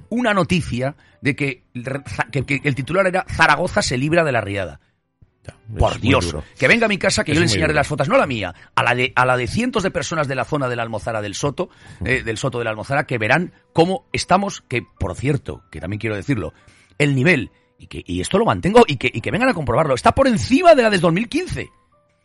una 0.09 0.35
noticia 0.35 0.95
de 1.21 1.35
que, 1.35 1.63
que- 2.31 2.45
que 2.45 2.61
el 2.63 2.75
titular 2.75 3.07
era 3.07 3.25
Zaragoza 3.27 3.81
se 3.81 3.97
libra 3.97 4.23
de 4.23 4.31
la 4.31 4.41
riada. 4.41 4.79
Por 5.77 5.99
Dios, 5.99 6.35
que 6.57 6.67
venga 6.67 6.85
a 6.85 6.89
mi 6.89 6.97
casa 6.97 7.23
que 7.23 7.31
Es 7.31 7.35
yo 7.35 7.41
le 7.41 7.45
enseñaré 7.45 7.73
las 7.73 7.87
fotos, 7.87 8.09
no 8.09 8.17
la 8.17 8.27
mía, 8.27 8.53
a 8.75 8.83
la 8.83 8.95
de, 8.95 9.13
a 9.15 9.25
la 9.25 9.37
de 9.37 9.47
cientos 9.47 9.83
de 9.83 9.91
personas 9.91 10.27
de 10.27 10.35
la 10.35 10.45
zona 10.45 10.67
de 10.67 10.75
la 10.75 10.83
Almozara 10.83 11.21
del 11.21 11.35
Soto, 11.35 11.69
eh, 12.03 12.23
del 12.23 12.37
Soto 12.37 12.57
de 12.57 12.65
la 12.65 12.71
Almozara, 12.71 13.05
que 13.05 13.17
verán 13.17 13.53
cómo 13.73 14.05
estamos, 14.13 14.61
que 14.67 14.81
por 14.81 15.15
cierto, 15.15 15.63
que 15.71 15.79
también 15.79 15.99
quiero 15.99 16.15
decirlo, 16.15 16.53
el 16.97 17.15
nivel, 17.15 17.51
y 17.77 17.87
que 17.87 18.03
y 18.05 18.21
esto 18.21 18.37
lo 18.37 18.45
mantengo, 18.45 18.83
y 18.87 18.97
que, 18.97 19.09
y 19.13 19.21
que 19.21 19.31
vengan 19.31 19.49
a 19.49 19.53
comprobarlo, 19.53 19.95
está 19.95 20.13
por 20.13 20.27
encima 20.27 20.75
de 20.75 20.83
la 20.83 20.89
de 20.89 20.99
2015. 20.99 21.69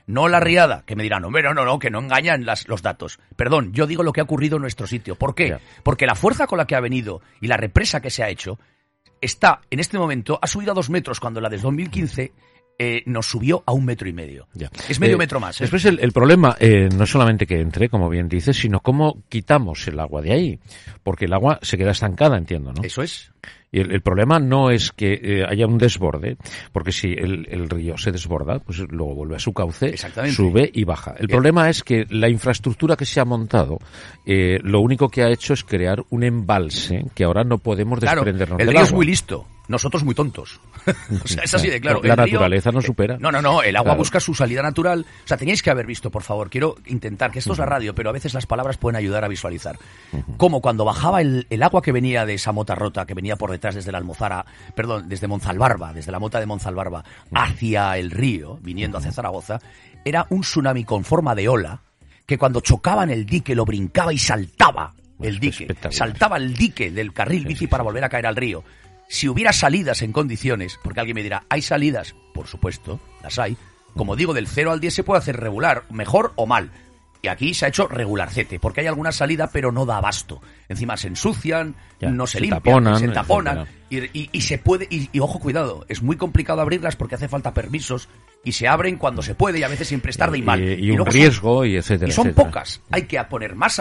No 0.06 0.28
la 0.28 0.38
riada, 0.38 0.82
que 0.84 0.96
me 0.96 1.02
dirán, 1.02 1.24
hombre, 1.24 1.42
no, 1.42 1.54
no, 1.54 1.64
no, 1.64 1.78
que 1.78 1.90
no 1.90 1.98
engañan 1.98 2.44
las, 2.44 2.68
los 2.68 2.82
datos. 2.82 3.18
Perdón, 3.36 3.72
yo 3.72 3.86
digo 3.86 4.02
lo 4.02 4.12
que 4.12 4.20
ha 4.20 4.24
ocurrido 4.24 4.56
en 4.56 4.62
nuestro 4.62 4.86
sitio. 4.86 5.14
¿Por 5.14 5.34
qué? 5.34 5.56
Porque 5.82 6.06
la 6.06 6.14
fuerza 6.14 6.46
con 6.46 6.58
la 6.58 6.66
que 6.66 6.74
ha 6.74 6.80
venido 6.80 7.22
y 7.40 7.46
la 7.46 7.56
represa 7.56 8.02
que 8.02 8.10
se 8.10 8.22
ha 8.22 8.28
hecho 8.28 8.58
está, 9.22 9.62
en 9.70 9.80
este 9.80 9.98
momento, 9.98 10.38
ha 10.42 10.46
subido 10.46 10.72
a 10.72 10.74
dos 10.74 10.90
metros 10.90 11.20
cuando 11.20 11.40
la 11.40 11.48
de 11.48 11.56
2015 11.56 12.32
eh, 12.78 13.02
nos 13.06 13.26
subió 13.26 13.62
a 13.66 13.72
un 13.72 13.84
metro 13.84 14.08
y 14.08 14.12
medio. 14.12 14.48
Ya. 14.54 14.70
Es 14.88 14.98
medio 15.00 15.14
Eh, 15.14 15.18
metro 15.18 15.40
más. 15.40 15.60
¿eh? 15.60 15.64
Después 15.64 15.84
el, 15.84 15.98
el 16.00 16.12
problema 16.12 16.56
eh, 16.58 16.88
no 16.94 17.04
es 17.04 17.10
solamente 17.10 17.46
que 17.46 17.60
entre, 17.60 17.88
como 17.88 18.08
bien 18.08 18.28
dices, 18.28 18.56
sino 18.56 18.80
cómo 18.80 19.22
quitamos 19.28 19.86
el 19.88 19.98
agua 20.00 20.22
de 20.22 20.32
ahí. 20.32 20.58
Porque 21.02 21.26
el 21.26 21.32
agua 21.32 21.58
se 21.62 21.76
queda 21.78 21.92
estancada, 21.92 22.36
entiendo, 22.36 22.72
¿no? 22.72 22.82
Eso 22.82 23.02
es. 23.02 23.32
Y 23.74 23.80
el, 23.80 23.90
el 23.92 24.00
problema 24.02 24.38
no 24.38 24.70
es 24.70 24.92
que 24.92 25.14
eh, 25.22 25.44
haya 25.48 25.66
un 25.66 25.78
desborde, 25.78 26.36
porque 26.72 26.92
si 26.92 27.08
el, 27.08 27.46
el 27.50 27.68
río 27.68 27.98
se 27.98 28.12
desborda, 28.12 28.60
pues 28.60 28.78
luego 28.88 29.14
vuelve 29.16 29.34
a 29.36 29.40
su 29.40 29.52
cauce, 29.52 29.96
sube 30.30 30.70
y 30.72 30.84
baja. 30.84 31.12
El 31.18 31.26
Bien. 31.26 31.36
problema 31.38 31.68
es 31.68 31.82
que 31.82 32.06
la 32.10 32.28
infraestructura 32.28 32.96
que 32.96 33.04
se 33.04 33.18
ha 33.20 33.24
montado, 33.24 33.78
eh, 34.24 34.58
lo 34.62 34.80
único 34.80 35.08
que 35.08 35.22
ha 35.24 35.28
hecho 35.30 35.54
es 35.54 35.64
crear 35.64 36.04
un 36.10 36.22
embalse 36.22 37.04
que 37.14 37.24
ahora 37.24 37.42
no 37.42 37.58
podemos 37.58 37.98
Claro, 37.98 38.20
desprendernos 38.22 38.60
el 38.60 38.66
del 38.66 38.74
río 38.74 38.82
es 38.82 38.88
agua. 38.88 38.96
muy 38.98 39.06
listo. 39.06 39.46
Nosotros 39.66 40.04
muy 40.04 40.14
tontos. 40.14 40.60
o 41.24 41.26
sea, 41.26 41.42
es 41.44 41.54
así 41.54 41.70
de 41.70 41.80
claro. 41.80 42.02
La 42.02 42.14
río- 42.14 42.26
naturaleza 42.26 42.70
nos 42.70 42.84
supera. 42.84 43.16
No, 43.18 43.32
no, 43.32 43.40
no. 43.40 43.62
El 43.62 43.74
agua 43.76 43.92
Claro. 43.92 43.98
busca 43.98 44.20
su 44.20 44.34
salida 44.34 44.60
natural. 44.60 45.06
O 45.24 45.26
sea, 45.26 45.38
teníais 45.38 45.62
que 45.62 45.70
haber 45.70 45.86
visto, 45.86 46.10
por 46.10 46.22
favor. 46.22 46.50
Quiero 46.50 46.74
intentar, 46.84 47.30
que 47.30 47.38
esto 47.38 47.54
es 47.54 47.58
la 47.58 47.64
radio, 47.64 47.94
pero 47.94 48.10
a 48.10 48.12
veces 48.12 48.34
las 48.34 48.44
palabras 48.44 48.76
pueden 48.76 48.96
ayudar 48.96 49.24
a 49.24 49.28
visualizar. 49.28 49.78
Como 50.36 50.60
cuando 50.60 50.84
bajaba 50.84 51.22
el, 51.22 51.46
el 51.48 51.62
agua 51.62 51.80
que 51.80 51.92
venía 51.92 52.26
de 52.26 52.34
esa 52.34 52.52
mota 52.52 52.74
rota, 52.74 53.06
que 53.06 53.14
venía 53.14 53.36
por 53.36 53.50
detrás 53.52 53.63
desde 53.72 53.92
la 53.92 53.98
Almozara, 53.98 54.44
perdón, 54.74 55.08
desde 55.08 55.28
Monzalbarba, 55.28 55.92
desde 55.92 56.10
la 56.10 56.18
mota 56.18 56.40
de 56.40 56.46
Monzalbarba, 56.46 57.04
hacia 57.32 57.96
el 57.96 58.10
río, 58.10 58.58
viniendo 58.60 58.98
hacia 58.98 59.12
Zaragoza, 59.12 59.60
era 60.04 60.26
un 60.30 60.40
tsunami 60.40 60.84
con 60.84 61.04
forma 61.04 61.34
de 61.34 61.48
ola, 61.48 61.80
que 62.26 62.38
cuando 62.38 62.60
chocaba 62.60 63.04
en 63.04 63.10
el 63.10 63.24
dique 63.24 63.54
lo 63.54 63.64
brincaba 63.64 64.12
y 64.12 64.18
saltaba 64.18 64.92
el 65.20 65.38
dique. 65.38 65.68
Saltaba 65.90 66.36
el 66.36 66.54
dique 66.54 66.90
del 66.90 67.12
carril 67.12 67.46
bici 67.46 67.66
para 67.66 67.82
volver 67.82 68.04
a 68.04 68.08
caer 68.08 68.26
al 68.26 68.36
río. 68.36 68.64
Si 69.08 69.28
hubiera 69.28 69.52
salidas 69.52 70.02
en 70.02 70.12
condiciones, 70.12 70.78
porque 70.82 71.00
alguien 71.00 71.14
me 71.14 71.22
dirá, 71.22 71.44
¿hay 71.48 71.62
salidas? 71.62 72.14
Por 72.32 72.46
supuesto, 72.46 73.00
las 73.22 73.38
hay. 73.38 73.56
Como 73.94 74.16
digo, 74.16 74.34
del 74.34 74.48
0 74.48 74.72
al 74.72 74.80
10 74.80 74.94
se 74.94 75.04
puede 75.04 75.20
hacer 75.20 75.38
regular, 75.38 75.84
mejor 75.90 76.32
o 76.36 76.46
mal. 76.46 76.70
Y 77.22 77.28
aquí 77.28 77.54
se 77.54 77.64
ha 77.64 77.68
hecho 77.68 77.86
regularcete, 77.86 78.58
porque 78.58 78.80
hay 78.80 78.86
alguna 78.86 79.12
salida, 79.12 79.48
pero 79.50 79.72
no 79.72 79.86
da 79.86 79.98
abasto. 79.98 80.42
Encima 80.68 80.96
se 80.96 81.08
ensucian, 81.08 81.74
Ya, 82.00 82.10
no 82.10 82.26
se, 82.26 82.34
se 82.34 82.40
limpian, 82.40 82.62
taponan, 82.62 82.98
se 82.98 83.08
taponan. 83.08 83.66
Y, 83.90 83.98
y- 84.18 84.30
y 84.32 84.40
se 84.40 84.58
puede, 84.58 84.86
y, 84.90 85.08
y 85.12 85.20
ojo, 85.20 85.38
cuidado, 85.38 85.84
es 85.88 86.02
muy 86.02 86.16
complicado 86.16 86.60
abrirlas 86.60 86.96
porque 86.96 87.14
hace 87.14 87.28
falta 87.28 87.54
permisos 87.54 88.08
y 88.42 88.52
se 88.52 88.66
abren 88.68 88.96
cuando 88.96 89.22
se 89.22 89.34
puede 89.34 89.58
y 89.58 89.62
a 89.62 89.68
veces 89.68 89.88
siempre 89.88 90.10
es 90.10 90.16
tarde 90.18 90.38
y 90.38 90.42
mal. 90.42 90.60
Y, 90.62 90.90
un 90.90 91.06
riesgo 91.06 91.64
y 91.64 91.76
etcétera. 91.76 92.08
Y 92.10 92.12
son 92.12 92.32
pocas. 92.34 92.80
Hay 92.90 93.02
que 93.02 93.22
poner 93.24 93.54
más, 93.54 93.80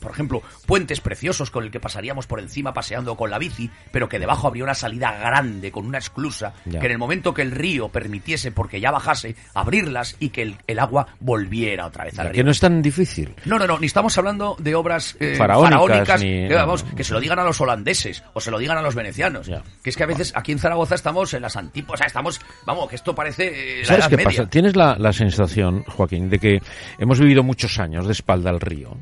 por 0.00 0.10
ejemplo, 0.10 0.42
puentes 0.66 1.00
preciosos 1.00 1.50
con 1.50 1.64
el 1.64 1.70
que 1.70 1.80
pasaríamos 1.80 2.26
por 2.26 2.40
encima 2.40 2.74
paseando 2.74 3.16
con 3.16 3.30
la 3.30 3.38
bici, 3.38 3.70
pero 3.90 4.08
que 4.08 4.18
debajo 4.18 4.48
habría 4.48 4.64
una 4.64 4.74
salida 4.74 5.12
grande 5.12 5.70
con 5.70 5.86
una 5.86 5.98
esclusa, 5.98 6.52
que 6.64 6.76
en 6.78 6.92
el 6.92 6.98
momento 6.98 7.32
que 7.32 7.42
el 7.42 7.52
río 7.52 7.88
permitiese, 7.88 8.52
porque 8.52 8.80
ya 8.80 8.90
bajase, 8.90 9.34
abrirlas 9.54 10.16
y 10.18 10.30
que 10.30 10.54
el, 10.66 10.78
agua 10.78 11.06
volviera 11.20 11.86
otra 11.86 12.04
vez 12.04 12.18
al 12.18 12.26
río. 12.26 12.34
Que 12.34 12.44
no 12.44 12.50
es 12.50 12.60
tan 12.60 12.82
difícil. 12.82 13.34
No, 13.44 13.58
no, 13.58 13.66
no, 13.66 13.78
ni 13.78 13.86
estamos 13.86 14.16
hablando 14.18 14.56
de 14.58 14.74
obras 14.74 15.16
eh, 15.20 15.36
faraónicas, 15.36 16.21
que, 16.22 17.04
se 17.04 17.12
lo 17.12 17.20
digan 17.20 17.38
a 17.38 17.44
los 17.44 17.60
holandeses 17.60 18.22
o 18.34 18.40
se 18.40 18.50
lo 18.50 18.58
digan 18.58 18.78
a 18.78 18.82
los 18.82 18.94
venecianos. 18.94 19.50
Que 19.82 19.90
es 19.90 19.96
que 19.96 20.02
a 20.02 20.06
veces 20.06 20.32
aquí 20.34 20.52
en 20.52 20.58
Zaragoza 20.58 20.94
estamos 20.94 21.34
en 21.34 21.42
las 21.42 21.56
antípodas, 21.56 21.94
o 21.94 21.98
sea, 21.98 22.06
estamos, 22.06 22.40
vamos, 22.64 22.88
que 22.88 22.96
esto 22.96 23.14
parece 23.14 23.80
eh, 23.80 23.84
¿Sabes 23.84 24.08
qué 24.08 24.18
pasa? 24.18 24.46
Tienes 24.46 24.76
la, 24.76 24.96
la 24.98 25.12
sensación, 25.12 25.84
Joaquín, 25.84 26.30
de 26.30 26.38
que 26.38 26.58
hemos 26.98 27.18
vivido 27.20 27.42
muchos 27.42 27.78
años 27.78 28.06
de 28.06 28.12
espalda 28.12 28.50
al 28.50 28.60
río. 28.60 28.96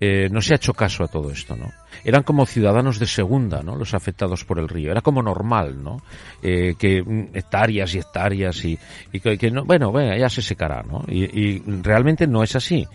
Eh, 0.00 0.28
no 0.30 0.40
se 0.40 0.54
ha 0.54 0.56
hecho 0.56 0.74
caso 0.74 1.04
a 1.04 1.08
todo 1.08 1.30
esto, 1.30 1.56
¿no? 1.56 1.70
Eran 2.04 2.22
como 2.22 2.46
ciudadanos 2.46 2.98
de 2.98 3.06
segunda, 3.06 3.62
¿no? 3.62 3.76
Los 3.76 3.94
afectados 3.94 4.44
por 4.44 4.58
el 4.58 4.68
río. 4.68 4.90
Era 4.90 5.00
como 5.00 5.22
normal, 5.22 5.82
¿no? 5.82 6.02
Eh, 6.42 6.74
que 6.78 7.02
mm, 7.02 7.36
hectáreas 7.36 7.94
y 7.94 7.98
hectáreas 7.98 8.64
y, 8.64 8.78
y 9.12 9.20
que, 9.20 9.50
no, 9.50 9.64
bueno, 9.64 9.92
bueno, 9.92 10.16
ya 10.16 10.28
se 10.28 10.42
secará, 10.42 10.82
¿no? 10.82 11.04
Y, 11.08 11.24
y 11.24 11.62
realmente 11.82 12.26
no 12.26 12.42
es 12.42 12.56
así. 12.56 12.86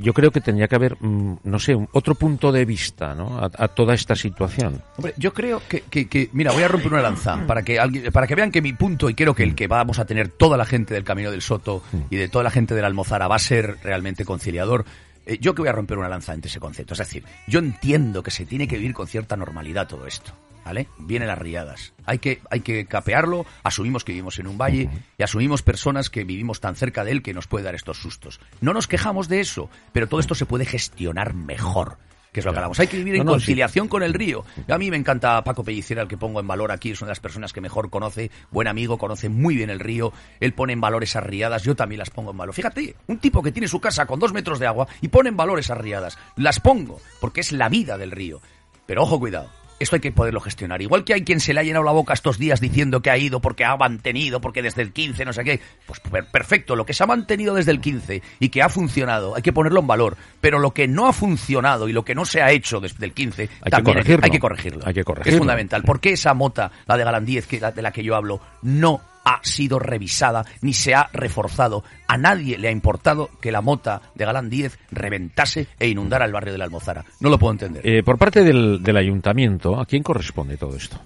Yo 0.00 0.12
creo 0.12 0.30
que 0.30 0.40
tendría 0.40 0.66
que 0.66 0.74
haber, 0.74 0.96
mm, 0.98 1.38
no 1.44 1.58
sé, 1.58 1.76
otro 1.92 2.14
punto 2.14 2.50
de 2.50 2.64
vista 2.64 3.14
¿no? 3.14 3.38
a, 3.38 3.68
toda 3.68 3.94
esta 3.94 4.16
situación. 4.16 4.82
Hombre, 4.96 5.14
yo 5.16 5.32
creo 5.32 5.62
que, 5.68 5.82
que, 5.82 6.30
mira, 6.32 6.52
voy 6.52 6.62
a 6.62 6.68
romper 6.68 6.92
una 6.92 7.02
lanza 7.02 7.46
para 7.46 7.62
que, 7.62 7.78
alguien, 7.78 8.10
para 8.12 8.26
que 8.26 8.34
vean 8.34 8.50
que 8.50 8.60
mi 8.60 8.72
punto, 8.72 9.08
y 9.08 9.14
creo 9.14 9.34
que 9.34 9.44
el 9.44 9.54
que 9.54 9.68
vamos 9.68 9.98
a 9.98 10.04
tener 10.04 10.28
toda 10.28 10.56
la 10.56 10.64
gente 10.64 10.94
del 10.94 11.04
Camino 11.04 11.30
del 11.30 11.42
Soto 11.42 11.82
y 12.10 12.16
de 12.16 12.28
toda 12.28 12.44
la 12.44 12.50
gente 12.50 12.74
de 12.74 12.80
la 12.80 12.88
Almozara 12.88 13.28
va 13.28 13.36
a 13.36 13.40
ser 13.40 13.76
realmente 13.82 14.24
conciliador. 14.24 14.84
Eh, 15.26 15.38
yo 15.40 15.54
que 15.54 15.62
voy 15.62 15.68
a 15.68 15.72
romper 15.72 15.98
una 15.98 16.08
lanza 16.08 16.34
entre 16.34 16.48
ese 16.48 16.60
concepto. 16.60 16.94
Es 16.94 16.98
decir, 16.98 17.24
yo 17.46 17.58
entiendo 17.58 18.22
que 18.22 18.30
se 18.30 18.46
tiene 18.46 18.68
que 18.68 18.76
vivir 18.76 18.94
con 18.94 19.06
cierta 19.06 19.36
normalidad 19.36 19.88
todo 19.88 20.06
esto. 20.06 20.32
¿vale? 20.64 20.88
Vienen 20.98 21.28
las 21.28 21.38
riadas. 21.38 21.92
Hay 22.04 22.18
que, 22.18 22.40
hay 22.50 22.60
que 22.60 22.86
capearlo, 22.86 23.46
asumimos 23.62 24.04
que 24.04 24.12
vivimos 24.12 24.38
en 24.38 24.46
un 24.46 24.58
valle 24.58 24.88
y 25.18 25.22
asumimos 25.22 25.62
personas 25.62 26.10
que 26.10 26.24
vivimos 26.24 26.60
tan 26.60 26.76
cerca 26.76 27.04
de 27.04 27.12
él 27.12 27.22
que 27.22 27.34
nos 27.34 27.46
puede 27.46 27.64
dar 27.64 27.74
estos 27.74 27.98
sustos. 27.98 28.40
No 28.60 28.72
nos 28.72 28.86
quejamos 28.86 29.28
de 29.28 29.40
eso, 29.40 29.68
pero 29.92 30.08
todo 30.08 30.20
esto 30.20 30.34
se 30.34 30.46
puede 30.46 30.64
gestionar 30.64 31.34
mejor 31.34 31.98
que 32.32 32.40
es 32.40 32.46
lo 32.46 32.52
que 32.52 32.58
hablamos. 32.58 32.80
Hay 32.80 32.86
que 32.86 32.96
vivir 32.96 33.16
en 33.16 33.26
conciliación 33.26 33.88
con 33.88 34.02
el 34.02 34.14
río. 34.14 34.44
A 34.68 34.78
mí 34.78 34.90
me 34.90 34.96
encanta 34.96 35.44
Paco 35.44 35.62
Pellicera, 35.62 36.02
el 36.02 36.08
que 36.08 36.16
pongo 36.16 36.40
en 36.40 36.46
valor 36.46 36.72
aquí, 36.72 36.90
es 36.90 37.00
una 37.02 37.08
de 37.08 37.12
las 37.12 37.20
personas 37.20 37.52
que 37.52 37.60
mejor 37.60 37.90
conoce, 37.90 38.30
buen 38.50 38.68
amigo, 38.68 38.96
conoce 38.96 39.28
muy 39.28 39.54
bien 39.54 39.68
el 39.68 39.80
río, 39.80 40.12
él 40.40 40.54
pone 40.54 40.72
en 40.72 40.80
valor 40.80 41.02
esas 41.02 41.22
riadas, 41.22 41.62
yo 41.62 41.76
también 41.76 41.98
las 41.98 42.10
pongo 42.10 42.30
en 42.30 42.38
valor. 42.38 42.54
Fíjate, 42.54 42.96
un 43.06 43.18
tipo 43.18 43.42
que 43.42 43.52
tiene 43.52 43.68
su 43.68 43.80
casa 43.80 44.06
con 44.06 44.18
dos 44.18 44.32
metros 44.32 44.58
de 44.58 44.66
agua 44.66 44.88
y 45.02 45.08
pone 45.08 45.28
en 45.28 45.36
valor 45.36 45.58
esas 45.58 45.78
riadas, 45.78 46.18
las 46.36 46.58
pongo, 46.58 47.00
porque 47.20 47.42
es 47.42 47.52
la 47.52 47.68
vida 47.68 47.98
del 47.98 48.10
río. 48.10 48.40
Pero 48.86 49.02
ojo, 49.02 49.18
cuidado, 49.18 49.50
esto 49.82 49.96
hay 49.96 50.00
que 50.00 50.12
poderlo 50.12 50.40
gestionar. 50.40 50.82
Igual 50.82 51.04
que 51.04 51.14
hay 51.14 51.22
quien 51.22 51.40
se 51.40 51.54
le 51.54 51.60
ha 51.60 51.62
llenado 51.62 51.84
la 51.84 51.92
boca 51.92 52.14
estos 52.14 52.38
días 52.38 52.60
diciendo 52.60 53.02
que 53.02 53.10
ha 53.10 53.18
ido 53.18 53.40
porque 53.40 53.64
ha 53.64 53.76
mantenido, 53.76 54.40
porque 54.40 54.62
desde 54.62 54.82
el 54.82 54.92
15, 54.92 55.24
no 55.24 55.32
sé 55.32 55.44
qué. 55.44 55.60
Pues 55.86 56.00
perfecto, 56.30 56.76
lo 56.76 56.86
que 56.86 56.94
se 56.94 57.04
ha 57.04 57.06
mantenido 57.06 57.54
desde 57.54 57.72
el 57.72 57.80
15 57.80 58.22
y 58.40 58.48
que 58.48 58.62
ha 58.62 58.68
funcionado, 58.68 59.36
hay 59.36 59.42
que 59.42 59.52
ponerlo 59.52 59.80
en 59.80 59.86
valor. 59.86 60.16
Pero 60.40 60.58
lo 60.58 60.72
que 60.72 60.88
no 60.88 61.06
ha 61.06 61.12
funcionado 61.12 61.88
y 61.88 61.92
lo 61.92 62.04
que 62.04 62.14
no 62.14 62.24
se 62.24 62.42
ha 62.42 62.50
hecho 62.50 62.80
desde 62.80 63.04
el 63.04 63.12
15, 63.12 63.48
hay 63.62 63.70
también 63.70 64.02
que 64.02 64.18
hay, 64.22 64.30
que 64.30 64.38
corregirlo. 64.38 64.82
Hay 64.86 64.94
que 64.94 65.04
corregirlo. 65.04 65.32
Es 65.32 65.38
fundamental. 65.38 65.82
¿Por 65.82 66.00
qué 66.00 66.12
esa 66.12 66.34
mota, 66.34 66.70
la 66.86 66.96
de 66.96 67.20
10, 67.20 67.46
que, 67.46 67.60
de 67.60 67.82
la 67.82 67.92
que 67.92 68.02
yo 68.02 68.16
hablo, 68.16 68.40
no 68.62 69.11
ha 69.24 69.40
sido 69.42 69.78
revisada 69.78 70.44
ni 70.60 70.72
se 70.72 70.94
ha 70.94 71.08
reforzado. 71.12 71.84
A 72.06 72.16
nadie 72.16 72.58
le 72.58 72.68
ha 72.68 72.72
importado 72.72 73.30
que 73.40 73.52
la 73.52 73.60
mota 73.60 74.02
de 74.14 74.24
Galán 74.24 74.50
10 74.50 74.78
reventase 74.90 75.68
e 75.78 75.88
inundara 75.88 76.24
el 76.24 76.32
barrio 76.32 76.52
de 76.52 76.58
la 76.58 76.64
Almozara. 76.64 77.04
No 77.20 77.30
lo 77.30 77.38
puedo 77.38 77.52
entender. 77.52 77.86
Eh, 77.86 78.02
por 78.02 78.18
parte 78.18 78.42
del, 78.42 78.82
del 78.82 78.96
ayuntamiento, 78.96 79.80
¿a 79.80 79.86
quién 79.86 80.02
corresponde 80.02 80.56
todo 80.56 80.76
esto? 80.76 81.00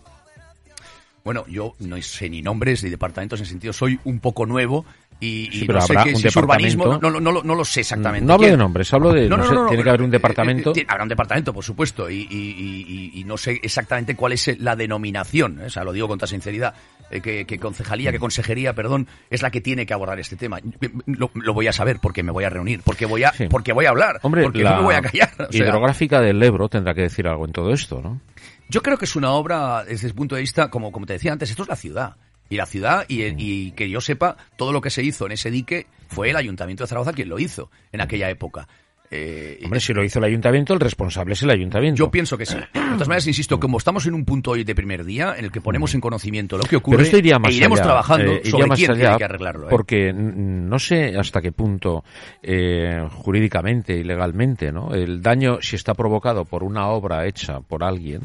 Bueno, 1.24 1.44
yo 1.48 1.74
no 1.80 2.00
sé 2.02 2.30
ni 2.30 2.40
nombres 2.40 2.84
ni 2.84 2.90
departamentos 2.90 3.40
en 3.40 3.46
sentido, 3.46 3.72
soy 3.72 3.98
un 4.04 4.20
poco 4.20 4.46
nuevo 4.46 4.86
y, 5.18 5.66
no 5.66 5.80
sé 5.80 5.94
qué 6.04 6.14
si 6.14 6.28
es 6.28 6.36
urbanismo, 6.36 6.98
no, 7.02 7.10
no, 7.10 7.20
no, 7.20 7.54
lo 7.54 7.64
sé 7.64 7.80
exactamente. 7.80 8.26
No 8.26 8.34
hablo 8.34 8.46
de 8.48 8.56
nombres, 8.56 8.92
hablo 8.92 9.12
de. 9.12 9.28
No, 9.28 9.66
tiene 9.66 9.82
que 9.82 9.88
haber 9.88 10.02
un 10.02 10.10
departamento. 10.10 10.72
Eh, 10.76 10.84
habrá 10.86 11.04
un 11.04 11.08
departamento, 11.08 11.54
por 11.54 11.64
supuesto, 11.64 12.10
y, 12.10 13.24
no 13.26 13.36
sé 13.36 13.58
exactamente 13.62 14.14
cuál 14.14 14.34
es 14.34 14.56
la 14.60 14.76
denominación, 14.76 15.60
¿eh? 15.62 15.64
o 15.66 15.70
sea, 15.70 15.82
lo 15.82 15.92
digo 15.92 16.06
con 16.06 16.18
toda 16.18 16.28
sinceridad, 16.28 16.74
eh, 17.10 17.44
que, 17.46 17.58
concejalía, 17.58 18.10
que 18.12 18.18
consejería, 18.18 18.72
perdón, 18.74 19.06
es 19.30 19.42
la 19.42 19.50
que 19.50 19.60
tiene 19.60 19.86
que 19.86 19.94
abordar 19.94 20.18
este 20.18 20.36
tema. 20.36 20.58
Lo, 21.06 21.30
voy 21.54 21.66
a 21.68 21.72
saber 21.72 21.98
porque 22.00 22.22
me 22.22 22.32
voy 22.32 22.44
a 22.44 22.50
reunir, 22.50 22.80
porque 22.84 23.06
voy 23.06 23.24
a, 23.24 23.32
porque 23.50 23.72
voy 23.72 23.86
a 23.86 23.90
hablar, 23.90 24.18
Hombre, 24.22 24.42
porque 24.42 24.62
no 24.62 24.76
me 24.76 24.82
voy 24.82 24.94
a 24.94 25.02
callar. 25.02 25.30
hidrográfica 25.50 26.20
del 26.20 26.42
Ebro 26.42 26.68
tendrá 26.68 26.94
que 26.94 27.02
decir 27.02 27.26
algo 27.28 27.44
en 27.44 27.52
todo 27.52 27.72
esto, 27.72 28.00
¿no? 28.02 28.20
Yo 28.68 28.82
creo 28.82 28.98
que 28.98 29.04
es 29.04 29.14
una 29.14 29.30
obra, 29.30 29.84
desde 29.84 30.08
el 30.08 30.14
punto 30.14 30.34
de 30.34 30.40
vista, 30.40 30.70
como, 30.70 30.90
como 30.90 31.06
te 31.06 31.12
decía 31.12 31.32
antes, 31.32 31.50
esto 31.50 31.62
es 31.62 31.68
la 31.68 31.76
ciudad 31.76 32.16
y 32.48 32.56
la 32.56 32.66
ciudad 32.66 33.04
y, 33.08 33.22
y, 33.22 33.72
que 33.72 33.88
yo 33.88 34.00
sepa 34.00 34.36
todo 34.56 34.72
lo 34.72 34.80
que 34.80 34.90
se 34.90 35.02
hizo 35.02 35.26
en 35.26 35.32
ese 35.32 35.50
dique 35.50 35.86
fue 36.08 36.30
el 36.30 36.36
ayuntamiento 36.36 36.84
de 36.84 36.88
Zaragoza 36.88 37.12
quien 37.12 37.28
lo 37.28 37.38
hizo 37.38 37.70
en 37.92 38.00
aquella 38.00 38.30
época. 38.30 38.68
Eh, 39.10 39.60
Hombre, 39.64 39.80
si 39.80 39.92
lo 39.92 40.04
hizo 40.04 40.18
el 40.18 40.24
ayuntamiento, 40.24 40.74
el 40.74 40.80
responsable 40.80 41.34
es 41.34 41.42
el 41.42 41.50
ayuntamiento. 41.50 41.98
Yo 41.98 42.10
pienso 42.10 42.36
que 42.36 42.46
sí. 42.46 42.56
De 42.74 42.92
todas 42.92 43.08
maneras, 43.08 43.26
insisto, 43.26 43.60
como 43.60 43.78
estamos 43.78 44.06
en 44.06 44.14
un 44.14 44.24
punto 44.24 44.52
hoy 44.52 44.64
de 44.64 44.74
primer 44.74 45.04
día 45.04 45.34
en 45.36 45.44
el 45.44 45.52
que 45.52 45.60
ponemos 45.60 45.94
en 45.94 46.00
conocimiento 46.00 46.56
lo 46.56 46.64
que 46.64 46.76
ocurre, 46.76 47.04
Pero 47.04 47.16
esto 47.18 47.40
más 47.40 47.52
e 47.52 47.56
iremos 47.56 47.80
trabajando 47.80 48.32
eh, 48.32 48.42
sobre 48.44 48.68
quién 48.70 48.94
tiene 48.94 49.16
que 49.16 49.24
arreglarlo. 49.24 49.66
¿eh? 49.66 49.70
Porque 49.70 50.12
no 50.12 50.78
sé 50.78 51.16
hasta 51.16 51.42
qué 51.42 51.52
punto 51.52 52.04
eh, 52.42 53.06
jurídicamente 53.10 53.94
y 53.94 54.04
legalmente, 54.04 54.72
¿no? 54.72 54.94
El 54.94 55.20
daño, 55.20 55.58
si 55.60 55.76
está 55.76 55.94
provocado 55.94 56.44
por 56.44 56.62
una 56.62 56.88
obra 56.88 57.26
hecha 57.26 57.60
por 57.60 57.84
alguien, 57.84 58.20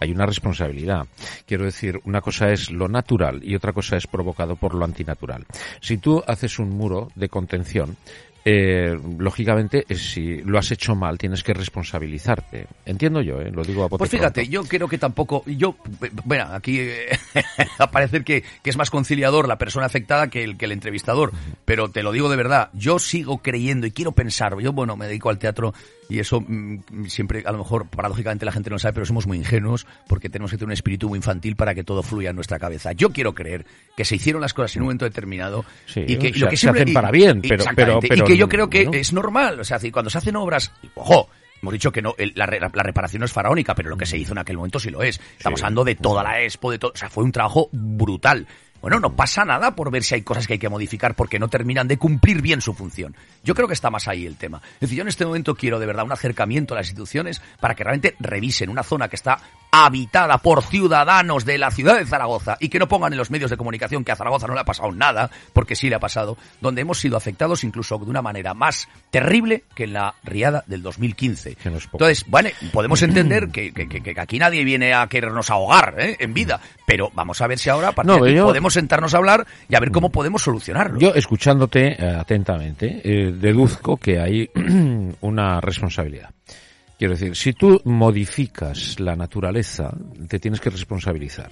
hay 0.00 0.10
una 0.10 0.26
responsabilidad. 0.26 1.06
Quiero 1.46 1.64
decir, 1.64 2.00
una 2.04 2.20
cosa 2.20 2.50
es 2.50 2.70
lo 2.70 2.88
natural 2.88 3.40
y 3.44 3.54
otra 3.54 3.72
cosa 3.72 3.96
es 3.96 4.06
provocado 4.06 4.56
por 4.56 4.74
lo 4.74 4.84
antinatural. 4.84 5.44
Si 5.80 5.98
tú 5.98 6.22
haces 6.26 6.58
un 6.58 6.70
muro 6.70 7.08
de 7.14 7.28
contención, 7.28 7.96
eh, 8.48 8.96
lógicamente, 9.18 9.84
eh, 9.88 9.96
si 9.96 10.36
lo 10.42 10.56
has 10.56 10.70
hecho 10.70 10.94
mal, 10.94 11.18
tienes 11.18 11.42
que 11.42 11.52
responsabilizarte. 11.52 12.68
Entiendo 12.84 13.20
yo, 13.20 13.40
¿eh? 13.40 13.50
lo 13.50 13.64
digo 13.64 13.82
a 13.82 13.88
Pues 13.88 14.08
fíjate, 14.08 14.46
yo 14.46 14.62
creo 14.62 14.86
que 14.86 14.98
tampoco, 14.98 15.42
yo, 15.46 15.74
bueno, 16.24 16.44
aquí 16.52 16.78
eh, 16.78 17.08
a 17.78 17.90
parecer 17.90 18.22
que, 18.22 18.44
que, 18.62 18.70
es 18.70 18.76
más 18.76 18.88
conciliador 18.88 19.48
la 19.48 19.58
persona 19.58 19.86
afectada 19.86 20.28
que 20.28 20.44
el, 20.44 20.56
que 20.56 20.66
el 20.66 20.70
entrevistador, 20.70 21.32
pero 21.64 21.90
te 21.90 22.04
lo 22.04 22.12
digo 22.12 22.28
de 22.28 22.36
verdad, 22.36 22.70
yo 22.72 23.00
sigo 23.00 23.38
creyendo 23.38 23.88
y 23.88 23.90
quiero 23.90 24.12
pensar, 24.12 24.56
yo, 24.60 24.72
bueno, 24.72 24.96
me 24.96 25.08
dedico 25.08 25.28
al 25.28 25.40
teatro 25.40 25.74
y 26.08 26.18
eso 26.18 26.40
mm, 26.40 27.06
siempre, 27.06 27.42
a 27.46 27.52
lo 27.52 27.58
mejor, 27.58 27.88
paradójicamente 27.88 28.44
la 28.44 28.52
gente 28.52 28.70
no 28.70 28.78
sabe, 28.78 28.94
pero 28.94 29.06
somos 29.06 29.26
muy 29.26 29.38
ingenuos 29.38 29.86
porque 30.06 30.28
tenemos 30.28 30.50
que 30.50 30.56
tener 30.56 30.68
un 30.68 30.72
espíritu 30.72 31.08
muy 31.08 31.18
infantil 31.18 31.56
para 31.56 31.74
que 31.74 31.84
todo 31.84 32.02
fluya 32.02 32.30
en 32.30 32.36
nuestra 32.36 32.58
cabeza. 32.58 32.92
Yo 32.92 33.10
quiero 33.10 33.34
creer 33.34 33.66
que 33.96 34.04
se 34.04 34.16
hicieron 34.16 34.40
las 34.40 34.54
cosas 34.54 34.76
en 34.76 34.82
un 34.82 34.86
momento 34.86 35.04
determinado 35.04 35.64
y 35.94 36.16
que 36.16 36.30
lo 36.38 36.48
que 36.48 36.56
se 36.56 36.68
hacen 36.68 36.92
para 36.92 37.10
bien, 37.10 37.42
pero, 37.42 37.64
pero, 37.74 38.00
y 38.02 38.24
que 38.24 38.36
yo 38.36 38.48
creo 38.48 38.68
que 38.70 38.88
es 38.92 39.12
normal. 39.12 39.60
O 39.60 39.64
sea, 39.64 39.78
cuando 39.92 40.10
se 40.10 40.18
hacen 40.18 40.36
obras, 40.36 40.72
ojo, 40.94 41.28
Hemos 41.62 41.72
dicho 41.72 41.90
que 41.90 42.02
no, 42.02 42.14
la, 42.34 42.46
la, 42.46 42.82
reparación 42.82 43.20
no 43.20 43.26
es 43.26 43.32
faraónica, 43.32 43.74
pero 43.74 43.88
lo 43.88 43.96
que 43.96 44.04
se 44.04 44.18
hizo 44.18 44.32
en 44.32 44.38
aquel 44.38 44.56
momento 44.56 44.78
sí 44.78 44.90
lo 44.90 45.02
es. 45.02 45.20
Estamos 45.38 45.62
hablando 45.62 45.84
de 45.84 45.94
toda 45.94 46.22
la 46.22 46.42
expo, 46.42 46.70
de 46.70 46.78
todo. 46.78 46.92
O 46.94 46.96
sea, 46.96 47.08
fue 47.08 47.24
un 47.24 47.32
trabajo 47.32 47.68
brutal. 47.72 48.46
Bueno, 48.80 49.00
no 49.00 49.16
pasa 49.16 49.44
nada 49.44 49.74
por 49.74 49.90
ver 49.90 50.04
si 50.04 50.14
hay 50.14 50.22
cosas 50.22 50.46
que 50.46 50.54
hay 50.54 50.58
que 50.58 50.68
modificar 50.68 51.14
porque 51.14 51.38
no 51.38 51.48
terminan 51.48 51.88
de 51.88 51.98
cumplir 51.98 52.42
bien 52.42 52.60
su 52.60 52.74
función. 52.74 53.16
Yo 53.42 53.54
creo 53.54 53.68
que 53.68 53.74
está 53.74 53.90
más 53.90 54.08
ahí 54.08 54.26
el 54.26 54.36
tema. 54.36 54.60
Es 54.74 54.80
decir, 54.80 54.98
yo 54.98 55.02
en 55.02 55.08
este 55.08 55.26
momento 55.26 55.54
quiero 55.54 55.78
de 55.78 55.86
verdad 55.86 56.04
un 56.04 56.12
acercamiento 56.12 56.74
a 56.74 56.78
las 56.78 56.86
instituciones 56.86 57.40
para 57.60 57.74
que 57.74 57.84
realmente 57.84 58.16
revisen 58.20 58.70
una 58.70 58.82
zona 58.82 59.08
que 59.08 59.16
está 59.16 59.40
habitada 59.84 60.38
por 60.38 60.62
ciudadanos 60.62 61.44
de 61.44 61.58
la 61.58 61.70
ciudad 61.70 61.98
de 61.98 62.06
Zaragoza 62.06 62.56
y 62.60 62.68
que 62.68 62.78
no 62.78 62.88
pongan 62.88 63.12
en 63.12 63.18
los 63.18 63.30
medios 63.30 63.50
de 63.50 63.56
comunicación 63.56 64.04
que 64.04 64.12
a 64.12 64.16
Zaragoza 64.16 64.46
no 64.46 64.54
le 64.54 64.60
ha 64.60 64.64
pasado 64.64 64.90
nada, 64.92 65.30
porque 65.52 65.76
sí 65.76 65.88
le 65.90 65.96
ha 65.96 66.00
pasado, 66.00 66.38
donde 66.60 66.82
hemos 66.82 66.98
sido 66.98 67.16
afectados 67.16 67.64
incluso 67.64 67.98
de 67.98 68.04
una 68.04 68.22
manera 68.22 68.54
más 68.54 68.88
terrible 69.10 69.64
que 69.74 69.84
en 69.84 69.92
la 69.92 70.14
riada 70.24 70.64
del 70.66 70.82
2015. 70.82 71.58
Entonces, 71.64 72.24
bueno, 72.28 72.48
podemos 72.72 73.02
entender 73.02 73.48
que, 73.48 73.72
aquí 74.18 74.38
nadie 74.38 74.64
viene 74.64 74.94
a 74.94 75.06
querernos 75.08 75.50
ahogar 75.50 75.94
¿eh? 75.98 76.16
en 76.20 76.32
vida, 76.32 76.60
pero 76.86 77.10
vamos 77.14 77.40
a 77.40 77.46
ver 77.46 77.58
si 77.58 77.68
ahora 77.68 77.92
podemos 77.92 78.72
sentarnos 78.72 79.14
a 79.14 79.18
hablar 79.18 79.46
y 79.68 79.74
a 79.74 79.80
ver 79.80 79.90
cómo 79.90 80.10
podemos 80.10 80.42
solucionarlo. 80.42 80.98
Yo, 80.98 81.14
escuchándote 81.14 82.02
eh, 82.02 82.16
atentamente, 82.18 83.00
eh, 83.04 83.32
deduzco 83.32 83.96
que 83.96 84.20
hay 84.20 84.50
una 85.20 85.60
responsabilidad. 85.60 86.30
Quiero 86.98 87.12
decir, 87.12 87.36
si 87.36 87.52
tú 87.52 87.80
modificas 87.84 88.98
la 89.00 89.16
naturaleza, 89.16 89.92
te 90.28 90.38
tienes 90.38 90.60
que 90.60 90.70
responsabilizar. 90.70 91.50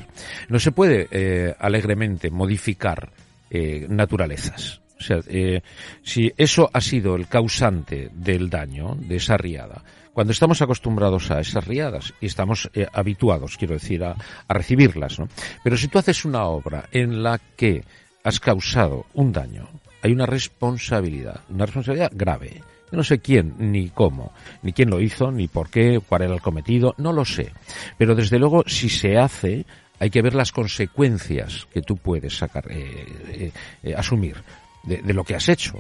No 0.49 0.59
se 0.59 0.73
puede 0.73 1.07
eh, 1.11 1.55
alegremente 1.59 2.31
modificar 2.31 3.13
eh, 3.51 3.87
naturalezas. 3.89 4.81
O 4.99 5.03
sea, 5.03 5.21
eh, 5.27 5.61
si 6.03 6.33
eso 6.39 6.71
ha 6.73 6.81
sido 6.81 7.15
el 7.15 7.29
causante 7.29 8.11
del 8.15 8.49
daño, 8.49 8.97
de 8.99 9.17
esa 9.17 9.37
riada, 9.37 9.85
cuando 10.15 10.33
estamos 10.33 10.63
acostumbrados 10.63 11.31
a 11.31 11.41
esas 11.41 11.67
riadas 11.67 12.15
y 12.21 12.27
estamos 12.27 12.71
habituados, 12.93 13.57
quiero 13.59 13.75
decir, 13.75 14.05
a, 14.05 14.15
a 14.47 14.55
recibirlas, 14.55 15.19
¿no? 15.19 15.29
Pero 15.65 15.77
si 15.77 15.89
tú 15.89 15.99
haces 15.99 16.25
una 16.25 16.45
obra 16.45 16.89
en 16.93 17.23
la 17.23 17.41
que 17.57 17.83
has 18.23 18.39
causado 18.39 19.07
un 19.13 19.33
daño, 19.33 19.69
hay 20.03 20.13
una 20.13 20.27
responsabilidad, 20.27 21.41
una 21.51 21.67
responsabilidad 21.67 22.13
grave. 22.15 22.63
No 22.95 23.05
sé 23.05 23.19
quién, 23.19 23.55
ni 23.59 23.89
cómo, 23.89 24.33
ni 24.63 24.73
quién 24.73 24.91
lo 24.91 25.01
hizo, 25.01 25.31
ni 25.31 25.49
por 25.49 25.71
qué, 25.71 26.01
cuál 26.07 26.23
era 26.23 26.35
el 26.35 26.41
cometido, 26.41 26.95
no 26.99 27.13
lo 27.13 27.25
sé. 27.25 27.53
Pero 27.99 28.15
desde 28.15 28.39
luego, 28.39 28.65
si 28.67 28.89
se 28.89 29.17
hace, 29.19 29.65
hay 29.99 30.11
que 30.11 30.23
ver 30.23 30.35
las 30.35 30.53
consecuencias 30.53 31.67
que 31.73 31.83
tú 31.83 31.97
puedes 31.97 32.37
sacar, 32.37 32.71
eh, 32.71 33.07
eh, 33.29 33.53
eh, 33.83 33.95
asumir 33.95 34.37
de, 34.83 35.01
lo 35.13 35.25
que 35.25 35.35
has 35.35 35.49
hecho. 35.49 35.79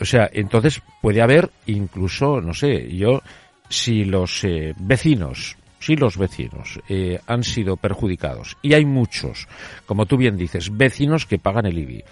O 0.00 0.04
sea, 0.04 0.28
entonces 0.32 0.82
puede 1.00 1.22
haber 1.22 1.50
incluso, 1.66 2.40
no 2.40 2.52
sé, 2.52 2.94
yo, 2.94 3.22
si 3.68 4.04
los 4.04 4.42
vecinos 4.76 5.56
si 5.84 5.96
los 5.96 6.16
vecinos 6.16 6.80
eh, 6.88 7.20
han 7.26 7.44
sido 7.44 7.76
perjudicados, 7.76 8.56
y 8.62 8.72
hay 8.72 8.86
muchos, 8.86 9.46
como 9.84 10.06
tú 10.06 10.16
bien 10.16 10.38
dices, 10.38 10.74
vecinos 10.74 11.26
que 11.26 11.38
pagan 11.38 11.66
el 11.66 11.78
IBI, 11.78 12.04